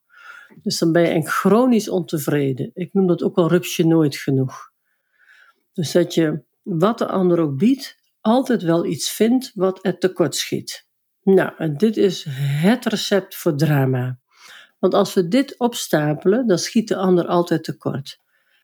Dus 0.61 0.79
dan 0.79 0.91
ben 0.91 1.01
je 1.01 1.27
chronisch 1.27 1.89
ontevreden. 1.89 2.71
Ik 2.73 2.93
noem 2.93 3.07
dat 3.07 3.23
ook 3.23 3.35
wel 3.35 3.49
rupsje 3.49 3.85
nooit 3.85 4.15
genoeg. 4.17 4.68
Dus 5.79 5.91
dat 5.91 6.13
je, 6.13 6.43
wat 6.63 6.97
de 6.97 7.07
ander 7.07 7.39
ook 7.39 7.57
biedt, 7.57 7.95
altijd 8.21 8.61
wel 8.61 8.85
iets 8.85 9.11
vindt 9.11 9.51
wat 9.53 9.85
er 9.85 9.97
tekort 9.97 10.35
schiet. 10.35 10.87
Nou, 11.23 11.51
en 11.57 11.77
dit 11.77 11.97
is 11.97 12.25
het 12.29 12.85
recept 12.85 13.35
voor 13.35 13.55
drama. 13.55 14.19
Want 14.79 14.93
als 14.93 15.13
we 15.13 15.27
dit 15.27 15.59
opstapelen, 15.59 16.47
dan 16.47 16.57
schiet 16.57 16.87
de 16.87 16.95
ander 16.95 17.25
altijd 17.25 17.63
tekort. 17.63 18.19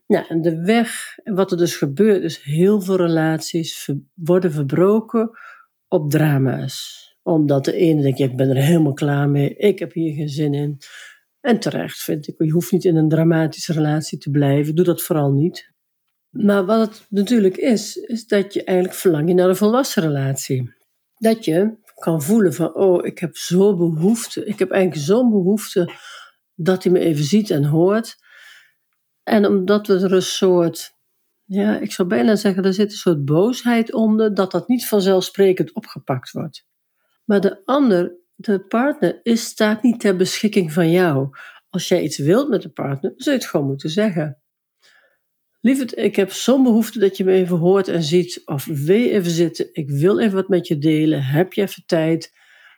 Nou, 0.07 0.25
en 0.27 0.41
de 0.41 0.61
weg, 0.61 1.15
wat 1.23 1.51
er 1.51 1.57
dus 1.57 1.75
gebeurt, 1.75 2.23
is 2.23 2.41
heel 2.41 2.81
veel 2.81 2.95
relaties 2.95 3.89
worden 4.13 4.51
verbroken 4.51 5.29
op 5.87 6.11
drama's. 6.11 7.03
Omdat 7.23 7.65
de 7.65 7.73
ene 7.73 8.01
denkt, 8.01 8.19
ik 8.19 8.35
ben 8.35 8.49
er 8.49 8.63
helemaal 8.63 8.93
klaar 8.93 9.29
mee, 9.29 9.55
ik 9.55 9.79
heb 9.79 9.93
hier 9.93 10.13
geen 10.13 10.29
zin 10.29 10.53
in. 10.53 10.77
En 11.41 11.59
terecht 11.59 11.97
vind 11.97 12.27
ik, 12.27 12.35
je 12.37 12.51
hoeft 12.51 12.71
niet 12.71 12.85
in 12.85 12.95
een 12.95 13.09
dramatische 13.09 13.73
relatie 13.73 14.17
te 14.17 14.29
blijven, 14.29 14.75
doe 14.75 14.85
dat 14.85 15.01
vooral 15.01 15.31
niet. 15.31 15.73
Maar 16.35 16.65
wat 16.65 16.79
het 16.79 17.05
natuurlijk 17.09 17.57
is, 17.57 17.95
is 17.95 18.27
dat 18.27 18.53
je 18.53 18.63
eigenlijk 18.63 18.97
verlang 18.97 19.27
je 19.27 19.33
naar 19.33 19.49
een 19.49 19.55
volwassen 19.55 20.03
relatie. 20.03 20.73
Dat 21.17 21.45
je 21.45 21.77
kan 21.95 22.21
voelen 22.21 22.53
van, 22.53 22.75
oh, 22.75 23.05
ik 23.05 23.19
heb 23.19 23.37
zo 23.37 23.75
behoefte, 23.77 24.45
ik 24.45 24.59
heb 24.59 24.71
eigenlijk 24.71 25.05
zo'n 25.05 25.29
behoefte 25.29 25.91
dat 26.55 26.83
hij 26.83 26.91
me 26.91 26.99
even 26.99 27.23
ziet 27.23 27.49
en 27.49 27.63
hoort. 27.63 28.15
En 29.23 29.45
omdat 29.45 29.87
we 29.87 29.93
er 29.93 30.13
een 30.13 30.21
soort, 30.21 30.95
ja, 31.43 31.79
ik 31.79 31.91
zou 31.91 32.07
bijna 32.07 32.35
zeggen, 32.35 32.63
er 32.63 32.73
zit 32.73 32.91
een 32.91 32.97
soort 32.97 33.25
boosheid 33.25 33.93
onder, 33.93 34.33
dat 34.33 34.51
dat 34.51 34.67
niet 34.67 34.87
vanzelfsprekend 34.87 35.73
opgepakt 35.73 36.31
wordt. 36.31 36.67
Maar 37.25 37.41
de 37.41 37.61
ander, 37.65 38.15
de 38.35 38.59
partner, 38.59 39.19
is, 39.23 39.43
staat 39.43 39.83
niet 39.83 39.99
ter 39.99 40.15
beschikking 40.15 40.73
van 40.73 40.91
jou. 40.91 41.29
Als 41.69 41.87
jij 41.87 42.01
iets 42.01 42.17
wilt 42.17 42.49
met 42.49 42.61
de 42.61 42.69
partner, 42.69 43.13
zul 43.15 43.33
je 43.33 43.39
het 43.39 43.47
gewoon 43.47 43.65
moeten 43.65 43.89
zeggen. 43.89 44.39
Lieverd, 45.65 45.97
ik 45.97 46.15
heb 46.15 46.31
zo'n 46.31 46.63
behoefte 46.63 46.99
dat 46.99 47.17
je 47.17 47.23
me 47.23 47.31
even 47.31 47.57
hoort 47.57 47.87
en 47.87 48.03
ziet. 48.03 48.41
Of 48.45 48.65
je 48.65 49.11
even 49.11 49.31
zitten? 49.31 49.69
Ik 49.71 49.89
wil 49.89 50.19
even 50.19 50.35
wat 50.35 50.47
met 50.47 50.67
je 50.67 50.77
delen. 50.77 51.23
Heb 51.23 51.53
je 51.53 51.61
even 51.61 51.83
tijd? 51.85 52.31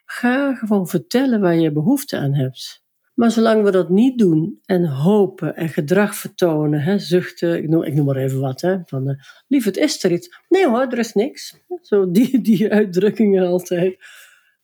Ga 0.05 0.55
gewoon 0.55 0.87
vertellen 0.87 1.41
waar 1.41 1.55
je 1.55 1.71
behoefte 1.71 2.17
aan 2.17 2.33
hebt. 2.33 2.83
Maar 3.13 3.31
zolang 3.31 3.63
we 3.63 3.71
dat 3.71 3.89
niet 3.89 4.17
doen 4.17 4.59
en 4.65 4.85
hopen 4.85 5.55
en 5.55 5.69
gedrag 5.69 6.15
vertonen, 6.15 6.79
hè, 6.79 6.99
zuchten, 6.99 7.57
ik 7.57 7.69
noem, 7.69 7.83
ik 7.83 7.93
noem 7.93 8.05
maar 8.05 8.15
even 8.15 8.39
wat, 8.39 8.61
hè, 8.61 8.77
van 8.85 9.17
uh, 9.47 9.65
is 9.65 10.03
er 10.03 10.11
iets? 10.11 10.43
Nee 10.49 10.67
hoor, 10.67 10.87
er 10.87 10.97
is 10.97 11.13
niks. 11.13 11.59
Zo 11.81 12.11
die, 12.11 12.41
die 12.41 12.71
uitdrukkingen 12.71 13.47
altijd. 13.47 13.97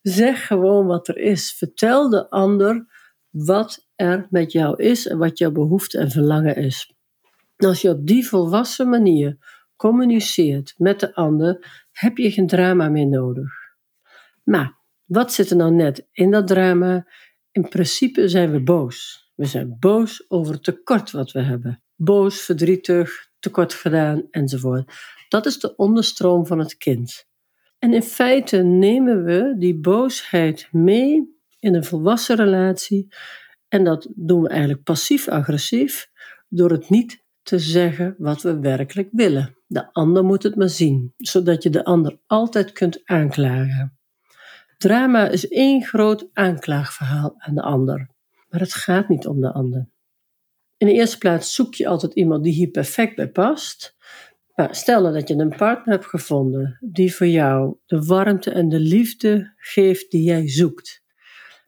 Zeg 0.01 0.47
gewoon 0.47 0.85
wat 0.85 1.07
er 1.07 1.17
is. 1.17 1.53
Vertel 1.57 2.09
de 2.09 2.29
ander 2.29 2.85
wat 3.29 3.87
er 3.95 4.27
met 4.29 4.51
jou 4.51 4.83
is 4.83 5.07
en 5.07 5.17
wat 5.17 5.37
jouw 5.37 5.51
behoefte 5.51 5.97
en 5.97 6.11
verlangen 6.11 6.55
is 6.55 6.93
als 7.65 7.81
je 7.81 7.89
op 7.89 8.07
die 8.07 8.27
volwassen 8.27 8.89
manier 8.89 9.37
communiceert 9.75 10.73
met 10.77 10.99
de 10.99 11.15
ander, 11.15 11.83
heb 11.91 12.17
je 12.17 12.31
geen 12.31 12.47
drama 12.47 12.89
meer 12.89 13.07
nodig. 13.07 13.51
Maar 14.43 14.79
wat 15.05 15.33
zit 15.33 15.49
er 15.49 15.55
nou 15.55 15.71
net 15.71 16.07
in 16.11 16.31
dat 16.31 16.47
drama? 16.47 17.07
In 17.51 17.67
principe 17.69 18.27
zijn 18.27 18.51
we 18.51 18.63
boos. 18.63 19.23
We 19.35 19.45
zijn 19.45 19.77
boos 19.79 20.25
over 20.27 20.53
het 20.53 20.63
tekort 20.63 21.11
wat 21.11 21.31
we 21.31 21.41
hebben. 21.41 21.83
Boos, 21.95 22.41
verdrietig, 22.41 23.29
tekort 23.39 23.73
gedaan 23.73 24.27
enzovoort. 24.31 24.93
Dat 25.29 25.45
is 25.45 25.59
de 25.59 25.75
onderstroom 25.75 26.45
van 26.45 26.59
het 26.59 26.77
kind. 26.77 27.27
En 27.79 27.93
in 27.93 28.03
feite 28.03 28.57
nemen 28.57 29.23
we 29.23 29.55
die 29.57 29.79
boosheid 29.79 30.67
mee 30.71 31.37
in 31.59 31.75
een 31.75 31.83
volwassen 31.83 32.35
relatie. 32.35 33.07
En 33.67 33.83
dat 33.83 34.07
doen 34.15 34.41
we 34.41 34.49
eigenlijk 34.49 34.83
passief-agressief 34.83 36.09
door 36.49 36.71
het 36.71 36.89
niet 36.89 37.22
te 37.43 37.59
zeggen 37.59 38.15
wat 38.17 38.41
we 38.41 38.59
werkelijk 38.59 39.09
willen. 39.11 39.57
De 39.67 39.93
ander 39.93 40.23
moet 40.23 40.43
het 40.43 40.55
maar 40.55 40.69
zien, 40.69 41.13
zodat 41.17 41.63
je 41.63 41.69
de 41.69 41.85
ander 41.85 42.19
altijd 42.27 42.71
kunt 42.71 43.01
aanklagen. 43.05 43.97
Drama 44.77 45.27
is 45.27 45.47
één 45.47 45.83
groot 45.83 46.29
aanklaagverhaal 46.33 47.33
aan 47.37 47.55
de 47.55 47.61
ander, 47.61 48.09
maar 48.49 48.59
het 48.59 48.73
gaat 48.73 49.09
niet 49.09 49.27
om 49.27 49.41
de 49.41 49.53
ander. 49.53 49.89
In 50.77 50.87
de 50.87 50.93
eerste 50.93 51.17
plaats 51.17 51.53
zoek 51.53 51.73
je 51.73 51.87
altijd 51.87 52.13
iemand 52.13 52.43
die 52.43 52.53
hier 52.53 52.69
perfect 52.69 53.15
bij 53.15 53.29
past. 53.29 53.95
Stel 54.71 55.01
nou 55.01 55.13
dat 55.13 55.27
je 55.27 55.35
een 55.35 55.55
partner 55.57 55.95
hebt 55.95 56.05
gevonden 56.05 56.77
die 56.81 57.15
voor 57.15 57.27
jou 57.27 57.75
de 57.85 58.01
warmte 58.05 58.51
en 58.51 58.69
de 58.69 58.79
liefde 58.79 59.53
geeft 59.57 60.11
die 60.11 60.23
jij 60.23 60.49
zoekt. 60.49 61.03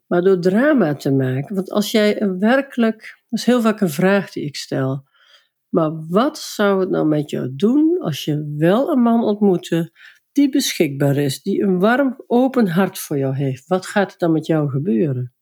Maar 0.07 0.21
door 0.21 0.39
drama 0.39 0.95
te 0.95 1.11
maken, 1.11 1.55
want 1.55 1.71
als 1.71 1.91
jij 1.91 2.21
een 2.21 2.39
werkelijk, 2.39 3.21
dat 3.29 3.39
is 3.39 3.45
heel 3.45 3.61
vaak 3.61 3.81
een 3.81 3.89
vraag 3.89 4.31
die 4.31 4.45
ik 4.45 4.55
stel, 4.55 5.03
maar 5.75 6.07
wat 6.07 6.37
zou 6.37 6.79
het 6.79 6.89
nou 6.89 7.07
met 7.07 7.29
jou 7.29 7.55
doen 7.55 7.99
als 7.99 8.25
je 8.25 8.53
wel 8.57 8.91
een 8.91 9.01
man 9.01 9.23
ontmoette 9.23 9.91
die 10.31 10.49
beschikbaar 10.49 11.17
is, 11.17 11.41
die 11.41 11.61
een 11.61 11.79
warm, 11.79 12.23
open 12.27 12.67
hart 12.67 12.99
voor 12.99 13.17
jou 13.17 13.35
heeft, 13.35 13.67
wat 13.67 13.85
gaat 13.85 14.11
er 14.11 14.17
dan 14.17 14.31
met 14.31 14.45
jou 14.45 14.69
gebeuren? 14.69 15.33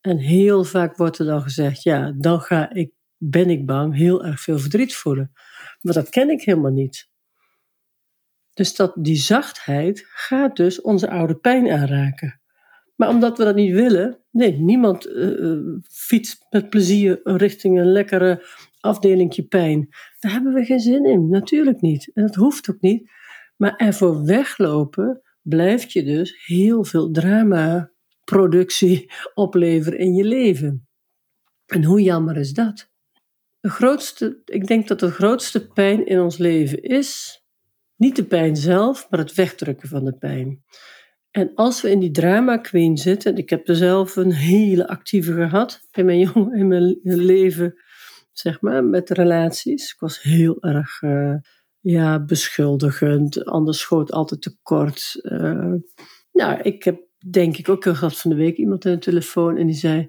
En 0.00 0.16
heel 0.16 0.64
vaak 0.64 0.96
wordt 0.96 1.18
er 1.18 1.26
dan 1.26 1.42
gezegd, 1.42 1.82
ja, 1.82 2.12
dan 2.16 2.40
ga 2.40 2.72
ik, 2.72 2.92
ben 3.16 3.50
ik 3.50 3.66
bang, 3.66 3.96
heel 3.96 4.24
erg 4.24 4.40
veel 4.40 4.58
verdriet 4.58 4.94
voelen. 4.94 5.32
Maar 5.80 5.94
dat 5.94 6.08
ken 6.08 6.30
ik 6.30 6.42
helemaal 6.42 6.72
niet. 6.72 7.08
Dus 8.52 8.76
dat, 8.76 8.92
die 8.98 9.16
zachtheid 9.16 10.04
gaat 10.08 10.56
dus 10.56 10.80
onze 10.80 11.10
oude 11.10 11.34
pijn 11.34 11.70
aanraken. 11.70 12.40
Maar 12.96 13.08
omdat 13.08 13.38
we 13.38 13.44
dat 13.44 13.54
niet 13.54 13.72
willen, 13.72 14.18
nee, 14.30 14.58
niemand 14.58 15.06
uh, 15.06 15.76
fietst 15.88 16.46
met 16.50 16.70
plezier 16.70 17.20
richting 17.22 17.78
een 17.78 17.92
lekkere 17.92 18.44
afdelingje 18.80 19.42
pijn. 19.42 19.88
Daar 20.18 20.32
hebben 20.32 20.52
we 20.52 20.64
geen 20.64 20.80
zin 20.80 21.04
in, 21.04 21.28
natuurlijk 21.28 21.80
niet. 21.80 22.10
En 22.14 22.26
dat 22.26 22.34
hoeft 22.34 22.70
ook 22.70 22.80
niet. 22.80 23.10
Maar 23.56 23.76
ervoor 23.76 24.24
weglopen 24.24 25.22
blijft 25.42 25.92
je 25.92 26.02
dus 26.02 26.44
heel 26.46 26.84
veel 26.84 27.10
drama, 27.10 27.92
productie 28.24 29.12
opleveren 29.34 29.98
in 29.98 30.14
je 30.14 30.24
leven. 30.24 30.88
En 31.66 31.84
hoe 31.84 32.02
jammer 32.02 32.36
is 32.36 32.52
dat? 32.52 32.90
De 33.60 33.70
grootste, 33.70 34.42
ik 34.44 34.66
denk 34.66 34.88
dat 34.88 35.00
de 35.00 35.10
grootste 35.10 35.68
pijn 35.68 36.06
in 36.06 36.20
ons 36.20 36.38
leven 36.38 36.82
is 36.82 37.40
niet 38.00 38.16
de 38.16 38.24
pijn 38.24 38.56
zelf, 38.56 39.06
maar 39.10 39.20
het 39.20 39.34
wegdrukken 39.34 39.88
van 39.88 40.04
de 40.04 40.12
pijn. 40.12 40.64
En 41.30 41.54
als 41.54 41.80
we 41.80 41.90
in 41.90 41.98
die 41.98 42.10
drama 42.10 42.56
queen 42.56 42.96
zitten, 42.96 43.36
ik 43.36 43.50
heb 43.50 43.68
er 43.68 43.76
zelf 43.76 44.16
een 44.16 44.32
hele 44.32 44.88
actieve 44.88 45.32
gehad 45.32 45.80
in 45.92 46.04
mijn, 46.04 46.18
jong, 46.18 46.54
in 46.54 46.68
mijn 46.68 46.98
leven, 47.02 47.74
zeg 48.32 48.60
maar, 48.60 48.84
met 48.84 49.10
relaties. 49.10 49.92
Ik 49.92 50.00
was 50.00 50.22
heel 50.22 50.62
erg 50.62 51.02
uh, 51.02 51.34
ja, 51.80 52.24
beschuldigend, 52.24 53.44
anders 53.44 53.78
schoot 53.78 54.12
altijd 54.12 54.42
tekort. 54.42 55.18
Uh, 55.22 55.74
nou, 56.32 56.60
ik 56.62 56.84
heb 56.84 57.00
denk 57.30 57.56
ik 57.56 57.68
ook 57.68 57.84
gehad 57.84 58.18
van 58.18 58.30
de 58.30 58.36
week 58.36 58.56
iemand 58.56 58.86
aan 58.86 58.92
de 58.92 58.98
telefoon 58.98 59.56
en 59.56 59.66
die 59.66 59.76
zei, 59.76 60.08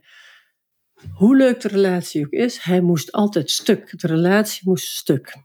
hoe 1.13 1.37
leuk 1.37 1.61
de 1.61 1.67
relatie 1.67 2.25
ook 2.25 2.31
is, 2.31 2.57
hij 2.57 2.81
moest 2.81 3.11
altijd 3.11 3.49
stuk. 3.49 3.99
De 3.99 4.07
relatie 4.07 4.61
moest 4.63 4.87
stuk. 4.87 5.35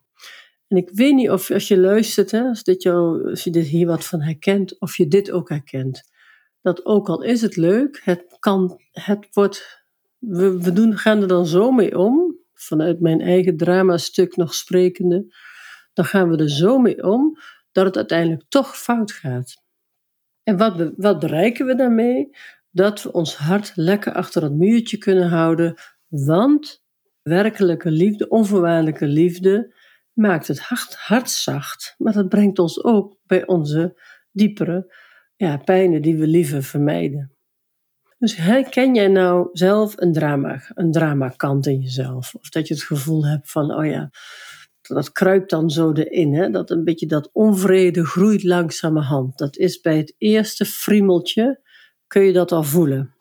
En 0.68 0.76
ik 0.76 0.90
weet 0.92 1.14
niet 1.14 1.30
of 1.30 1.50
als 1.50 1.68
je 1.68 1.78
luistert, 1.78 2.30
hè, 2.30 2.42
als, 2.42 2.62
dit 2.62 2.83
jou, 2.83 3.30
als 3.30 3.45
je 3.45 3.50
dit 3.50 3.66
hier 3.66 3.87
wat 3.87 4.04
van 4.04 4.21
herkent, 4.21 4.80
of 4.80 4.97
je 4.97 5.09
dit 5.09 5.30
ook 5.30 5.49
herkent. 5.49 6.02
Dat 6.62 6.85
ook 6.85 7.09
al 7.09 7.23
is 7.23 7.42
het 7.42 7.56
leuk, 7.56 8.00
het 8.04 8.37
kan, 8.38 8.80
het 8.90 9.28
wordt, 9.33 9.85
we, 10.18 10.61
we 10.61 10.73
doen, 10.73 10.97
gaan 10.97 11.23
er 11.23 11.28
dan 11.28 11.47
zo 11.47 11.71
mee 11.71 11.99
om, 11.99 12.25
vanuit 12.56 13.00
mijn 13.00 13.20
eigen 13.20 13.56
drama-stuk 13.56 14.36
nog 14.36 14.54
sprekende, 14.54 15.34
dan 15.92 16.04
gaan 16.04 16.30
we 16.30 16.36
er 16.36 16.50
zo 16.50 16.78
mee 16.78 17.02
om 17.02 17.38
dat 17.72 17.84
het 17.84 17.96
uiteindelijk 17.96 18.42
toch 18.48 18.76
fout 18.76 19.12
gaat. 19.12 19.64
En 20.42 20.56
wat, 20.56 20.92
wat 20.96 21.18
bereiken 21.18 21.66
we 21.66 21.75
daarmee? 21.75 22.30
Dat 22.70 23.02
we 23.02 23.12
ons 23.12 23.36
hart 23.36 23.72
lekker 23.75 24.12
achter 24.12 24.42
het 24.42 24.52
muurtje 24.52 24.98
kunnen 24.98 25.28
houden, 25.28 25.75
want 26.08 26.84
werkelijke 27.22 27.90
liefde, 27.90 28.28
onvoorwaardelijke 28.28 29.06
liefde, 29.06 29.75
maakt 30.12 30.48
het 30.48 30.60
hart, 30.60 30.94
hart 30.94 31.30
zacht, 31.30 31.94
maar 31.98 32.12
dat 32.12 32.28
brengt 32.28 32.58
ons 32.58 32.84
ook 32.84 33.18
bij 33.22 33.46
onze 33.46 34.00
diepere 34.32 34.94
ja, 35.36 35.56
pijnen 35.56 36.02
die 36.02 36.16
we 36.16 36.26
liever 36.26 36.62
vermijden. 36.62 37.36
Dus 38.18 38.37
herken 38.37 38.94
jij 38.94 39.08
nou 39.08 39.49
zelf 39.52 39.94
een 39.96 40.12
drama, 40.12 40.62
een 40.75 40.92
dramakant 40.92 41.66
in 41.66 41.80
jezelf? 41.80 42.35
Of 42.35 42.49
dat 42.49 42.68
je 42.68 42.75
het 42.75 42.82
gevoel 42.82 43.26
hebt 43.26 43.50
van, 43.50 43.75
oh 43.75 43.87
ja, 43.87 44.11
dat 44.82 45.12
kruipt 45.12 45.50
dan 45.50 45.70
zo 45.70 45.92
erin. 45.92 46.35
Hè? 46.35 46.50
Dat 46.50 46.70
een 46.70 46.85
beetje 46.85 47.06
dat 47.06 47.30
onvrede 47.32 48.04
groeit 48.04 48.42
langzamerhand. 48.42 49.38
Dat 49.38 49.56
is 49.56 49.80
bij 49.80 49.96
het 49.96 50.14
eerste 50.18 50.64
friemeltje, 50.64 51.61
kun 52.06 52.23
je 52.23 52.32
dat 52.32 52.52
al 52.52 52.62
voelen. 52.62 53.14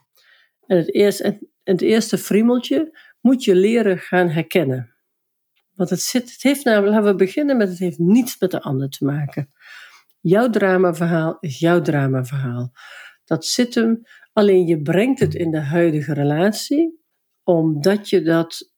En 0.65 0.77
het 0.77 0.93
eerste, 0.93 1.49
het 1.63 1.81
eerste 1.81 2.17
friemeltje 2.17 2.97
moet 3.21 3.43
je 3.43 3.55
leren 3.55 3.97
gaan 3.97 4.29
herkennen. 4.29 4.93
Want 5.73 5.89
het, 5.89 6.01
zit, 6.01 6.31
het 6.31 6.43
heeft 6.43 6.65
namelijk, 6.65 6.93
laten 6.93 7.11
we 7.11 7.15
beginnen 7.15 7.57
met, 7.57 7.69
het 7.69 7.79
heeft 7.79 7.99
niets 7.99 8.39
met 8.39 8.51
de 8.51 8.61
ander 8.61 8.89
te 8.89 9.05
maken. 9.05 9.53
Jouw 10.19 10.49
dramaverhaal 10.49 11.37
is 11.39 11.59
jouw 11.59 11.81
dramaverhaal. 11.81 12.71
Dat 13.25 13.45
zit 13.45 13.75
hem, 13.75 14.01
alleen 14.35 14.65
je 14.65 14.81
brengt 14.81 15.19
het 15.19 15.35
in 15.35 15.51
de 15.51 15.59
huidige 15.59 16.13
relatie, 16.13 16.99
omdat 17.43 18.09
je 18.09 18.21
dat, 18.21 18.71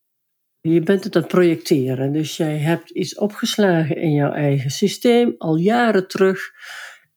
je 0.61 0.81
bent 0.81 1.03
het 1.03 1.15
aan 1.15 1.21
het 1.21 1.31
projecteren. 1.31 2.13
Dus 2.13 2.37
jij 2.37 2.57
hebt 2.57 2.89
iets 2.89 3.17
opgeslagen 3.17 3.95
in 3.95 4.11
jouw 4.11 4.31
eigen 4.31 4.69
systeem, 4.69 5.35
al 5.37 5.55
jaren 5.55 6.07
terug. 6.07 6.51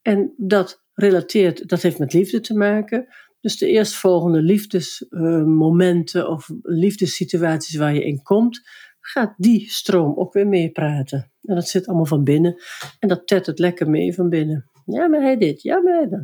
En 0.03 0.35
dat 0.37 0.85
relateert, 0.95 1.69
dat 1.69 1.83
heeft 1.83 1.99
met 1.99 2.13
liefde 2.13 2.41
te 2.41 2.55
maken. 2.55 3.07
Dus 3.41 3.59
de 3.59 3.67
eerstvolgende 3.67 4.43
liefdesmomenten 4.43 6.29
of 6.29 6.51
liefdessituaties 6.63 7.77
waar 7.77 7.95
je 7.95 8.05
in 8.05 8.23
komt, 8.23 8.61
gaat 9.01 9.35
die 9.37 9.71
stroom 9.71 10.19
ook 10.19 10.33
weer 10.33 10.49
meepraten. 10.49 11.33
En 11.43 11.55
dat 11.55 11.69
zit 11.69 11.87
allemaal 11.87 12.07
van 12.07 12.25
binnen. 12.25 12.63
En 12.99 13.09
dat 13.09 13.27
tet 13.27 13.47
het 13.47 13.59
lekker 13.59 13.91
mee 13.91 14.15
van 14.15 14.29
binnen. 14.29 14.71
Ja, 14.85 15.09
maar 15.09 15.21
hij 15.21 15.37
dit, 15.37 15.63
ja, 15.63 15.81
maar 15.81 15.95
hij 15.95 16.09
dat. 16.09 16.23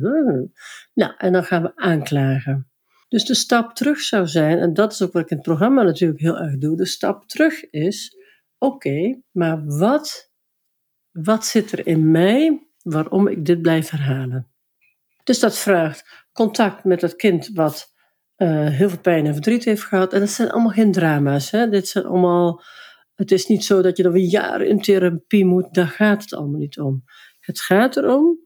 Nou, 0.93 1.13
en 1.17 1.33
dan 1.33 1.43
gaan 1.43 1.61
we 1.61 1.71
aanklagen. 1.75 2.69
Dus 3.07 3.25
de 3.25 3.35
stap 3.35 3.75
terug 3.75 3.99
zou 3.99 4.27
zijn, 4.27 4.59
en 4.59 4.73
dat 4.73 4.91
is 4.91 5.01
ook 5.01 5.13
wat 5.13 5.21
ik 5.21 5.29
in 5.29 5.37
het 5.37 5.45
programma 5.45 5.83
natuurlijk 5.83 6.19
heel 6.19 6.37
erg 6.37 6.57
doe. 6.57 6.77
De 6.77 6.85
stap 6.85 7.27
terug 7.27 7.69
is: 7.69 8.17
oké, 8.57 9.21
maar 9.31 9.65
wat, 9.65 10.31
wat 11.11 11.45
zit 11.45 11.71
er 11.71 11.87
in 11.87 12.11
mij 12.11 12.67
waarom 12.83 13.27
ik 13.27 13.45
dit 13.45 13.61
blijf 13.61 13.89
herhalen? 13.89 14.47
Dus 15.23 15.39
dat 15.39 15.57
vraagt 15.57 16.25
contact 16.31 16.83
met 16.83 17.01
het 17.01 17.15
kind 17.15 17.49
wat 17.53 17.93
uh, 18.37 18.69
heel 18.69 18.89
veel 18.89 18.99
pijn 18.99 19.25
en 19.25 19.33
verdriet 19.33 19.63
heeft 19.63 19.83
gehad. 19.83 20.13
En 20.13 20.19
dat 20.19 20.29
zijn 20.29 20.49
allemaal 20.51 20.71
geen 20.71 20.91
drama's. 20.91 21.51
Hè? 21.51 21.69
Dit 21.69 21.87
zijn 21.87 22.05
allemaal. 22.05 22.63
Het 23.15 23.31
is 23.31 23.47
niet 23.47 23.65
zo 23.65 23.81
dat 23.81 23.97
je 23.97 24.03
dan 24.03 24.11
weer 24.11 24.29
jaren 24.29 24.67
in 24.67 24.81
therapie 24.81 25.45
moet. 25.45 25.73
Daar 25.73 25.87
gaat 25.87 26.21
het 26.21 26.33
allemaal 26.33 26.59
niet 26.59 26.79
om. 26.79 27.03
Het 27.39 27.59
gaat 27.59 27.97
erom 27.97 28.39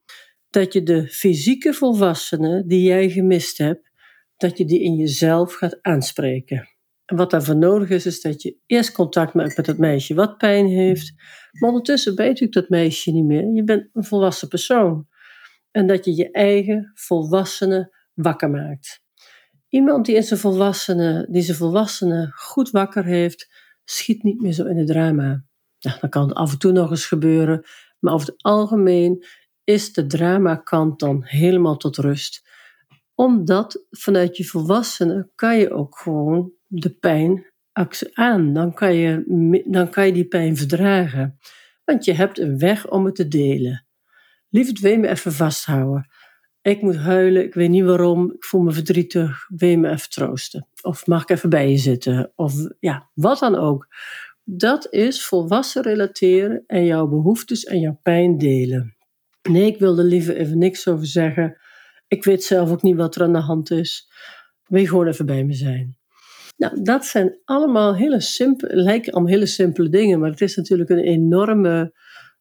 dat 0.50 0.74
je 0.74 0.84
de 0.84 1.08
fysieke 1.08 1.74
volwassenen 1.74 2.68
die 2.68 2.82
jij 2.82 3.10
gemist 3.10 3.58
hebt, 3.58 3.92
dat 4.38 4.58
je 4.58 4.66
die 4.66 4.82
in 4.82 4.96
jezelf 4.96 5.54
gaat 5.54 5.78
aanspreken. 5.82 6.70
En 7.06 7.16
wat 7.18 7.32
daarvoor 7.32 7.58
nodig 7.58 7.90
is, 7.90 8.06
is 8.06 8.22
dat 8.22 8.42
je 8.42 8.58
eerst 8.66 8.92
contact 8.92 9.34
maakt 9.34 9.58
met 9.58 9.68
het 9.68 9.78
meisje 9.78 10.14
wat 10.14 10.38
pijn 10.38 10.68
heeft. 10.68 11.14
Maar 11.60 11.70
ondertussen 11.70 12.16
ben 12.16 12.26
je 12.26 12.32
natuurlijk 12.32 12.60
dat 12.60 12.70
meisje 12.70 13.12
niet 13.12 13.26
meer. 13.26 13.54
Je 13.54 13.64
bent 13.64 13.90
een 13.94 14.04
volwassen 14.04 14.48
persoon. 14.48 15.08
En 15.72 15.88
dat 15.88 16.06
je 16.06 16.16
je 16.16 16.32
eigen 16.32 16.92
volwassenen 16.94 17.90
wakker 18.14 18.50
maakt. 18.50 19.02
Iemand 19.72 20.06
die, 20.06 20.16
in 20.16 20.24
zijn 20.24 20.40
volwassenen, 20.40 21.32
die 21.32 21.42
zijn 21.42 21.58
volwassenen 21.58 22.32
goed 22.34 22.70
wakker 22.70 23.06
heeft, 23.06 23.50
schiet 23.84 24.24
niet 24.24 24.42
meer 24.42 24.54
zo 24.54 24.66
in 24.66 24.78
het 24.78 24.88
drama. 24.88 25.44
Nou, 25.80 25.98
dan 26.00 26.10
kan 26.10 26.34
af 26.34 26.52
en 26.52 26.58
toe 26.58 26.72
nog 26.72 26.90
eens 26.90 27.06
gebeuren, 27.06 27.64
maar 28.00 28.14
over 28.14 28.28
het 28.28 28.44
algemeen 28.44 29.26
is 29.64 29.94
de 29.94 30.06
dramakant 30.06 31.00
dan 31.00 31.24
helemaal 31.24 31.78
tot 31.78 31.98
rust. 31.98 32.50
Omdat 33.16 33.86
vanuit 33.90 34.38
je 34.38 34.46
volwassenen 34.46 35.32
kan 35.36 35.58
je 35.58 35.72
ook 35.72 35.98
gewoon 35.98 36.52
de 36.68 36.90
pijn 36.90 37.46
aan. 38.14 38.54
Dan 38.54 38.74
kan 38.74 38.96
je, 38.96 39.64
dan 39.68 39.90
kan 39.90 40.06
je 40.06 40.14
die 40.14 40.28
pijn 40.28 40.58
verdragen. 40.58 41.40
Want 41.86 42.06
je 42.06 42.14
hebt 42.14 42.40
een 42.40 42.58
weg 42.58 42.90
om 42.90 43.06
het 43.06 43.16
te 43.16 43.28
delen. 43.28 43.86
Liefst 44.50 44.80
wil 44.80 44.98
me 44.98 45.08
even 45.08 45.34
vasthouden. 45.34 46.08
Ik 46.62 46.82
moet 46.82 46.98
huilen, 46.98 47.44
ik 47.44 47.54
weet 47.54 47.70
niet 47.70 47.84
waarom, 47.84 48.32
ik 48.32 48.44
voel 48.44 48.62
me 48.62 48.72
verdrietig, 48.72 49.48
wil 49.48 49.70
je 49.70 49.78
me 49.78 49.90
even 49.90 50.10
troosten? 50.10 50.68
Of 50.82 51.08
mag 51.08 51.22
ik 51.22 51.30
even 51.30 51.50
bij 51.50 51.70
je 51.70 51.78
zitten? 51.78 52.32
Of 52.36 52.54
ja, 52.80 53.10
wat 53.14 53.40
dan 53.40 53.56
ook. 53.56 53.88
Dat 54.44 54.94
is 54.94 55.26
volwassen 55.26 55.84
relateren 55.84 56.64
en 56.68 56.86
jouw 56.86 57.08
behoeftes 57.08 57.64
en 57.64 57.80
jouw 57.80 58.00
pijn 58.04 58.38
delen. 58.38 58.96
Nee, 59.50 59.66
ik 59.66 59.80
wil 59.80 59.98
er 59.98 60.04
liever 60.04 60.36
even 60.36 60.58
niks 60.58 60.88
over 60.88 61.06
zeggen. 61.06 61.58
Ik 62.08 62.24
weet 62.24 62.44
zelf 62.44 62.72
ook 62.72 62.82
niet 62.82 62.96
wat 62.96 63.16
er 63.16 63.24
aan 63.24 63.34
de 63.34 63.40
hand 63.40 63.72
is. 63.72 64.12
Wil 64.68 64.82
je 64.82 64.88
gewoon 64.88 65.08
even 65.08 65.26
bij 65.26 65.44
me 65.44 65.54
zijn? 65.54 65.98
Nou, 66.58 66.82
dat 66.82 67.06
zijn 67.06 67.40
allemaal 67.46 67.96
hele 67.96 68.22
simpele, 68.22 68.76
lijken 68.76 69.14
allemaal 69.14 69.32
hele 69.32 69.46
simpele 69.46 69.90
dingen, 69.90 70.20
maar 70.20 70.30
het 70.30 70.42
is 70.42 70.56
natuurlijk 70.56 70.90
een 70.90 71.04
enorme, 71.04 71.94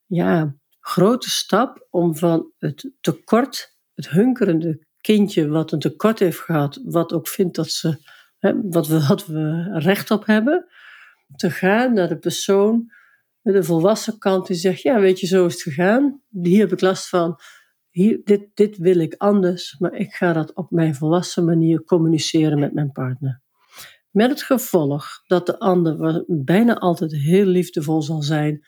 ja, 0.07 0.57
grote 0.81 1.31
stap 1.31 1.87
om 1.91 2.17
van 2.17 2.53
het 2.59 2.91
tekort 3.01 3.70
het 4.01 4.11
hunkerende 4.11 4.87
kindje 5.01 5.49
wat 5.49 5.73
een 5.73 5.79
tekort 5.79 6.19
heeft 6.19 6.39
gehad, 6.39 6.81
wat 6.85 7.13
ook 7.13 7.29
vindt 7.29 7.57
dat 7.57 7.71
ze, 7.71 7.97
hè, 8.39 8.53
wat, 8.63 8.87
we, 8.87 9.07
wat 9.07 9.27
we 9.27 9.63
recht 9.73 10.11
op 10.11 10.27
hebben, 10.27 10.67
te 11.37 11.51
gaan 11.51 11.93
naar 11.93 12.09
de 12.09 12.19
persoon, 12.19 12.93
de 13.43 13.63
volwassen 13.63 14.19
kant, 14.19 14.47
die 14.47 14.57
zegt, 14.57 14.83
ja 14.83 15.01
weet 15.01 15.21
je, 15.21 15.27
zo 15.27 15.47
is 15.47 15.53
het 15.53 15.63
gegaan, 15.63 16.23
hier 16.43 16.61
heb 16.61 16.73
ik 16.73 16.81
last 16.81 17.09
van, 17.09 17.41
hier, 17.91 18.21
dit, 18.25 18.47
dit 18.55 18.77
wil 18.77 18.99
ik 18.99 19.15
anders, 19.17 19.77
maar 19.79 19.95
ik 19.95 20.13
ga 20.13 20.33
dat 20.33 20.55
op 20.55 20.71
mijn 20.71 20.95
volwassen 20.95 21.45
manier 21.45 21.85
communiceren 21.85 22.59
met 22.59 22.75
mijn 22.75 22.93
partner. 22.93 23.43
Met 24.11 24.31
het 24.31 24.43
gevolg 24.43 25.23
dat 25.27 25.47
de 25.47 25.59
ander 25.59 26.25
bijna 26.27 26.79
altijd 26.79 27.13
heel 27.13 27.45
liefdevol 27.45 28.03
zal 28.03 28.23
zijn, 28.23 28.67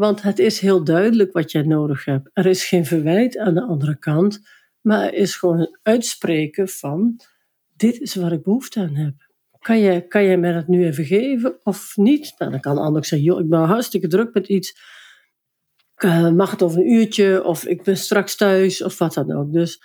Want 0.00 0.22
het 0.22 0.38
is 0.38 0.60
heel 0.60 0.84
duidelijk 0.84 1.32
wat 1.32 1.52
jij 1.52 1.62
nodig 1.62 2.04
hebt. 2.04 2.30
Er 2.32 2.46
is 2.46 2.64
geen 2.64 2.84
verwijt 2.84 3.38
aan 3.38 3.54
de 3.54 3.62
andere 3.62 3.98
kant, 3.98 4.40
maar 4.80 5.04
er 5.04 5.14
is 5.14 5.34
gewoon 5.36 5.58
een 5.58 5.78
uitspreken 5.82 6.68
van: 6.68 7.20
dit 7.76 8.00
is 8.00 8.14
waar 8.14 8.32
ik 8.32 8.42
behoefte 8.42 8.80
aan 8.80 8.94
heb. 8.94 9.14
Kan 9.58 9.80
jij, 9.80 10.06
kan 10.06 10.24
jij 10.24 10.36
mij 10.36 10.52
dat 10.52 10.68
nu 10.68 10.84
even 10.84 11.04
geven 11.04 11.58
of 11.62 11.96
niet? 11.96 12.34
Nou, 12.38 12.50
dan 12.50 12.60
kan 12.60 12.74
de 12.74 12.80
ander 12.80 13.04
zeggen: 13.04 13.28
joh, 13.28 13.40
ik 13.40 13.48
ben 13.48 13.60
hartstikke 13.60 14.08
druk 14.08 14.34
met 14.34 14.48
iets. 14.48 14.78
Uh, 16.04 16.30
mag 16.30 16.50
het 16.50 16.62
over 16.62 16.78
een 16.78 16.92
uurtje 16.92 17.44
of 17.44 17.64
ik 17.64 17.82
ben 17.82 17.96
straks 17.96 18.36
thuis 18.36 18.82
of 18.82 18.98
wat 18.98 19.14
dan 19.14 19.32
ook. 19.32 19.52
Dus, 19.52 19.82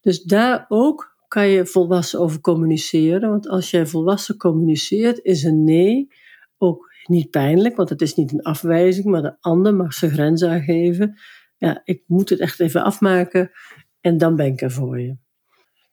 dus 0.00 0.22
daar 0.22 0.64
ook 0.68 1.16
kan 1.28 1.48
je 1.48 1.66
volwassen 1.66 2.20
over 2.20 2.40
communiceren. 2.40 3.30
Want 3.30 3.48
als 3.48 3.70
jij 3.70 3.86
volwassen 3.86 4.36
communiceert, 4.36 5.20
is 5.22 5.42
een 5.42 5.64
nee 5.64 6.08
ook 6.58 6.91
niet 7.08 7.30
pijnlijk, 7.30 7.76
want 7.76 7.88
het 7.88 8.02
is 8.02 8.14
niet 8.14 8.32
een 8.32 8.42
afwijzing, 8.42 9.06
maar 9.06 9.22
de 9.22 9.36
ander 9.40 9.74
mag 9.74 9.92
zijn 9.92 10.10
grens 10.10 10.44
aangeven. 10.44 11.18
Ja, 11.56 11.80
ik 11.84 12.02
moet 12.06 12.28
het 12.28 12.40
echt 12.40 12.60
even 12.60 12.82
afmaken 12.82 13.50
en 14.00 14.18
dan 14.18 14.36
ben 14.36 14.46
ik 14.46 14.60
er 14.60 14.70
voor 14.70 15.00
je. 15.00 15.16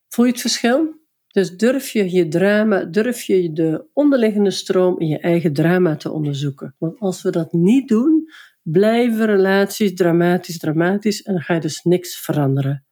Voel 0.08 0.26
je 0.26 0.32
het 0.32 0.42
verschil? 0.42 0.98
Dus 1.28 1.58
durf 1.58 1.90
je 1.90 2.12
je 2.12 2.28
drama, 2.28 2.84
durf 2.84 3.22
je 3.22 3.54
de 3.54 3.90
onderliggende 3.94 4.52
stroom 4.52 5.00
in 5.00 5.08
je 5.08 5.20
eigen 5.20 5.54
drama 5.54 5.96
te 5.96 6.12
onderzoeken. 6.12 6.76
Want 6.78 7.00
als 7.00 7.22
we 7.22 7.32
dat 7.32 7.54
niet 7.54 7.88
doen, 7.88 8.32
blijven 8.62 9.26
relaties 9.26 9.94
dramatisch, 9.94 10.58
dramatisch 10.58 11.22
en 11.22 11.34
dan 11.34 11.42
ga 11.42 11.54
je 11.54 11.60
dus 11.60 11.82
niks 11.84 12.20
veranderen. 12.20 12.86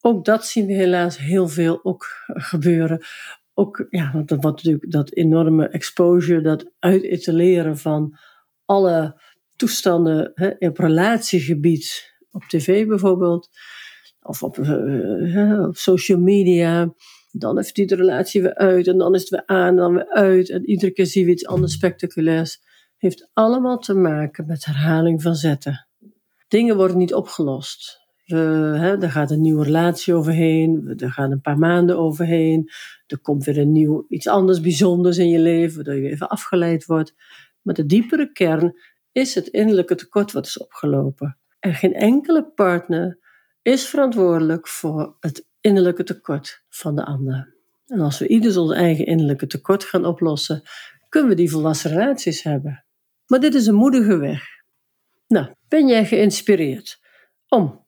Ook 0.00 0.24
dat 0.24 0.46
zien 0.46 0.66
we 0.66 0.72
helaas 0.72 1.18
heel 1.18 1.48
veel 1.48 1.84
ook 1.84 2.06
gebeuren 2.26 3.00
ook, 3.58 3.86
ja, 3.90 4.24
wat 4.26 4.42
natuurlijk 4.42 4.90
dat 4.90 5.12
enorme 5.12 5.68
exposure, 5.68 6.40
dat 6.40 6.70
uitetaleren 6.78 7.78
van 7.78 8.18
alle 8.64 9.20
toestanden 9.56 10.32
hè, 10.34 10.68
op 10.68 10.78
relatiegebied, 10.78 12.14
op 12.30 12.42
tv 12.42 12.86
bijvoorbeeld, 12.86 13.48
of 14.22 14.42
op, 14.42 14.58
uh, 14.58 15.66
op 15.66 15.76
social 15.76 16.18
media. 16.18 16.94
Dan 17.30 17.56
heeft 17.56 17.74
die 17.74 17.86
de 17.86 17.94
relatie 17.94 18.42
weer 18.42 18.54
uit 18.54 18.86
en 18.86 18.98
dan 18.98 19.14
is 19.14 19.20
het 19.20 19.30
weer 19.30 19.46
aan 19.46 19.68
en 19.68 19.76
dan 19.76 19.92
weer 19.92 20.08
uit. 20.08 20.50
En 20.50 20.68
iedere 20.68 20.92
keer 20.92 21.06
zien 21.06 21.24
we 21.24 21.30
iets 21.30 21.46
anders 21.46 21.72
spectaculairs. 21.72 22.58
Heeft 22.96 23.30
allemaal 23.32 23.78
te 23.78 23.94
maken 23.94 24.46
met 24.46 24.64
herhaling 24.64 25.22
van 25.22 25.34
zetten. 25.34 25.88
Dingen 26.48 26.76
worden 26.76 26.98
niet 26.98 27.14
opgelost. 27.14 28.07
We, 28.28 28.96
er 29.00 29.10
gaat 29.10 29.30
een 29.30 29.40
nieuwe 29.40 29.64
relatie 29.64 30.14
overheen, 30.14 30.94
er 30.96 31.12
gaan 31.12 31.30
een 31.30 31.40
paar 31.40 31.58
maanden 31.58 31.98
overheen, 31.98 32.70
er 33.06 33.18
komt 33.18 33.44
weer 33.44 33.58
een 33.58 33.72
nieuw, 33.72 34.04
iets 34.08 34.26
anders 34.26 34.60
bijzonders 34.60 35.18
in 35.18 35.28
je 35.28 35.38
leven, 35.38 35.76
waardoor 35.76 36.02
je 36.02 36.10
even 36.10 36.28
afgeleid 36.28 36.86
wordt. 36.86 37.14
Maar 37.62 37.74
de 37.74 37.86
diepere 37.86 38.32
kern 38.32 38.78
is 39.12 39.34
het 39.34 39.46
innerlijke 39.46 39.94
tekort 39.94 40.32
wat 40.32 40.46
is 40.46 40.58
opgelopen. 40.58 41.38
En 41.58 41.74
geen 41.74 41.94
enkele 41.94 42.44
partner 42.44 43.18
is 43.62 43.86
verantwoordelijk 43.86 44.68
voor 44.68 45.16
het 45.20 45.46
innerlijke 45.60 46.04
tekort 46.04 46.64
van 46.68 46.96
de 46.96 47.04
ander. 47.04 47.54
En 47.86 48.00
als 48.00 48.18
we 48.18 48.28
ieder 48.28 48.58
ons 48.58 48.72
eigen 48.72 49.06
innerlijke 49.06 49.46
tekort 49.46 49.84
gaan 49.84 50.04
oplossen, 50.04 50.62
kunnen 51.08 51.30
we 51.30 51.36
die 51.36 51.50
volwassen 51.50 51.90
relaties 51.90 52.42
hebben. 52.42 52.84
Maar 53.26 53.40
dit 53.40 53.54
is 53.54 53.66
een 53.66 53.74
moedige 53.74 54.16
weg. 54.16 54.44
Nou, 55.26 55.54
ben 55.68 55.88
jij 55.88 56.06
geïnspireerd 56.06 57.00
om 57.48 57.86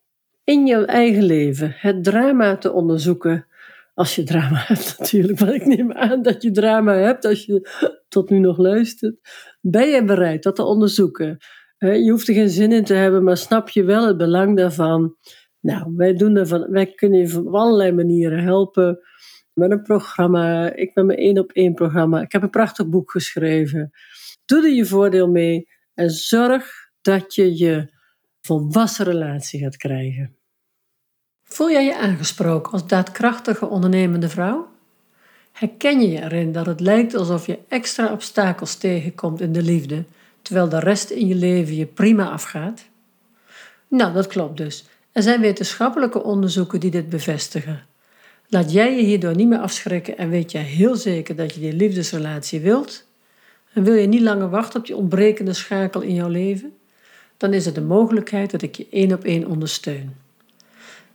in 0.51 0.67
jouw 0.67 0.85
eigen 0.85 1.23
leven 1.23 1.75
het 1.77 2.05
drama 2.05 2.57
te 2.57 2.73
onderzoeken. 2.73 3.47
Als 3.95 4.15
je 4.15 4.23
drama 4.23 4.65
hebt 4.67 4.99
natuurlijk, 4.99 5.39
want 5.39 5.53
ik 5.53 5.67
neem 5.67 5.93
aan 5.93 6.23
dat 6.23 6.43
je 6.43 6.51
drama 6.51 6.95
hebt 6.95 7.25
als 7.25 7.45
je 7.45 7.71
tot 8.09 8.31
nu 8.31 8.39
nog 8.39 8.59
luistert. 8.59 9.17
Ben 9.61 9.89
je 9.89 10.05
bereid 10.05 10.43
dat 10.43 10.57
te 10.57 10.63
onderzoeken? 10.63 11.39
Je 11.79 12.11
hoeft 12.11 12.29
er 12.29 12.35
geen 12.35 12.49
zin 12.49 12.73
in 12.73 12.85
te 12.85 12.95
hebben, 12.95 13.25
maar 13.25 13.37
snap 13.37 13.69
je 13.69 13.85
wel 13.85 14.07
het 14.07 14.17
belang 14.17 14.57
daarvan? 14.57 15.17
Nou, 15.61 15.93
wij, 15.97 16.15
doen 16.15 16.37
ervan, 16.37 16.71
wij 16.71 16.95
kunnen 16.95 17.19
je 17.19 17.39
op 17.39 17.55
allerlei 17.55 17.93
manieren 17.93 18.43
helpen. 18.43 18.99
Met 19.53 19.71
een 19.71 19.83
programma, 19.83 20.73
ik 20.75 20.95
ben 20.95 21.07
mijn 21.07 21.19
één 21.19 21.39
op 21.39 21.53
één 21.53 21.75
programma. 21.75 22.21
Ik 22.21 22.33
heb 22.33 22.43
een 22.43 22.51
prachtig 22.51 22.89
boek 22.89 23.11
geschreven. 23.11 23.91
Doe 24.45 24.63
er 24.63 24.75
je 24.75 24.87
voordeel 24.87 25.29
mee 25.29 25.69
en 25.95 26.11
zorg 26.11 26.73
dat 27.01 27.35
je 27.35 27.59
je 27.59 27.99
volwassen 28.41 29.05
relatie 29.05 29.61
gaat 29.61 29.77
krijgen. 29.77 30.40
Voel 31.53 31.71
jij 31.71 31.85
je 31.85 31.99
aangesproken 31.99 32.73
als 32.73 32.87
daadkrachtige 32.87 33.67
ondernemende 33.67 34.29
vrouw? 34.29 34.69
Herken 35.53 36.01
je 36.01 36.11
je 36.11 36.23
erin 36.23 36.53
dat 36.53 36.67
het 36.67 36.81
lijkt 36.81 37.15
alsof 37.15 37.47
je 37.47 37.59
extra 37.69 38.13
obstakels 38.13 38.75
tegenkomt 38.75 39.41
in 39.41 39.53
de 39.53 39.63
liefde, 39.63 40.05
terwijl 40.43 40.69
de 40.69 40.79
rest 40.79 41.11
in 41.11 41.27
je 41.27 41.35
leven 41.35 41.77
je 41.77 41.87
prima 41.87 42.31
afgaat? 42.31 42.85
Nou, 43.89 44.13
dat 44.13 44.27
klopt 44.27 44.57
dus. 44.57 44.85
Er 45.13 45.23
zijn 45.23 45.41
wetenschappelijke 45.41 46.23
onderzoeken 46.23 46.81
die 46.81 46.91
dit 46.91 47.09
bevestigen. 47.09 47.87
Laat 48.49 48.73
jij 48.73 48.97
je 48.97 49.03
hierdoor 49.03 49.37
niet 49.37 49.49
meer 49.49 49.59
afschrikken 49.59 50.19
en 50.19 50.31
weet 50.31 50.53
jij 50.53 50.63
heel 50.63 50.97
zeker 50.97 51.37
dat 51.37 51.55
je 51.55 51.61
die 51.61 51.73
liefdesrelatie 51.73 52.61
wilt? 52.61 53.07
En 53.73 53.83
wil 53.83 53.95
je 53.95 54.07
niet 54.07 54.21
langer 54.21 54.51
wachten 54.51 54.81
op 54.81 54.87
die 54.87 54.97
ontbrekende 54.97 55.53
schakel 55.53 56.01
in 56.01 56.15
jouw 56.15 56.29
leven? 56.29 56.73
Dan 57.37 57.53
is 57.53 57.67
er 57.67 57.75
de 57.75 57.81
mogelijkheid 57.81 58.51
dat 58.51 58.63
ik 58.63 58.75
je 58.75 58.87
één 58.91 59.13
op 59.13 59.25
één 59.25 59.47
ondersteun. 59.47 60.20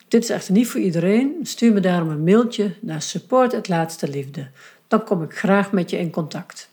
Dit 0.07 0.23
is 0.23 0.29
echter 0.29 0.53
niet 0.53 0.67
voor 0.67 0.81
iedereen. 0.81 1.39
Stuur 1.43 1.73
me 1.73 1.79
daarom 1.79 2.09
een 2.09 2.23
mailtje 2.23 2.73
naar 2.81 3.01
support 3.01 3.53
Dan 4.87 5.03
kom 5.03 5.23
ik 5.23 5.33
graag 5.33 5.71
met 5.71 5.89
je 5.89 5.97
in 5.97 6.11
contact. 6.11 6.69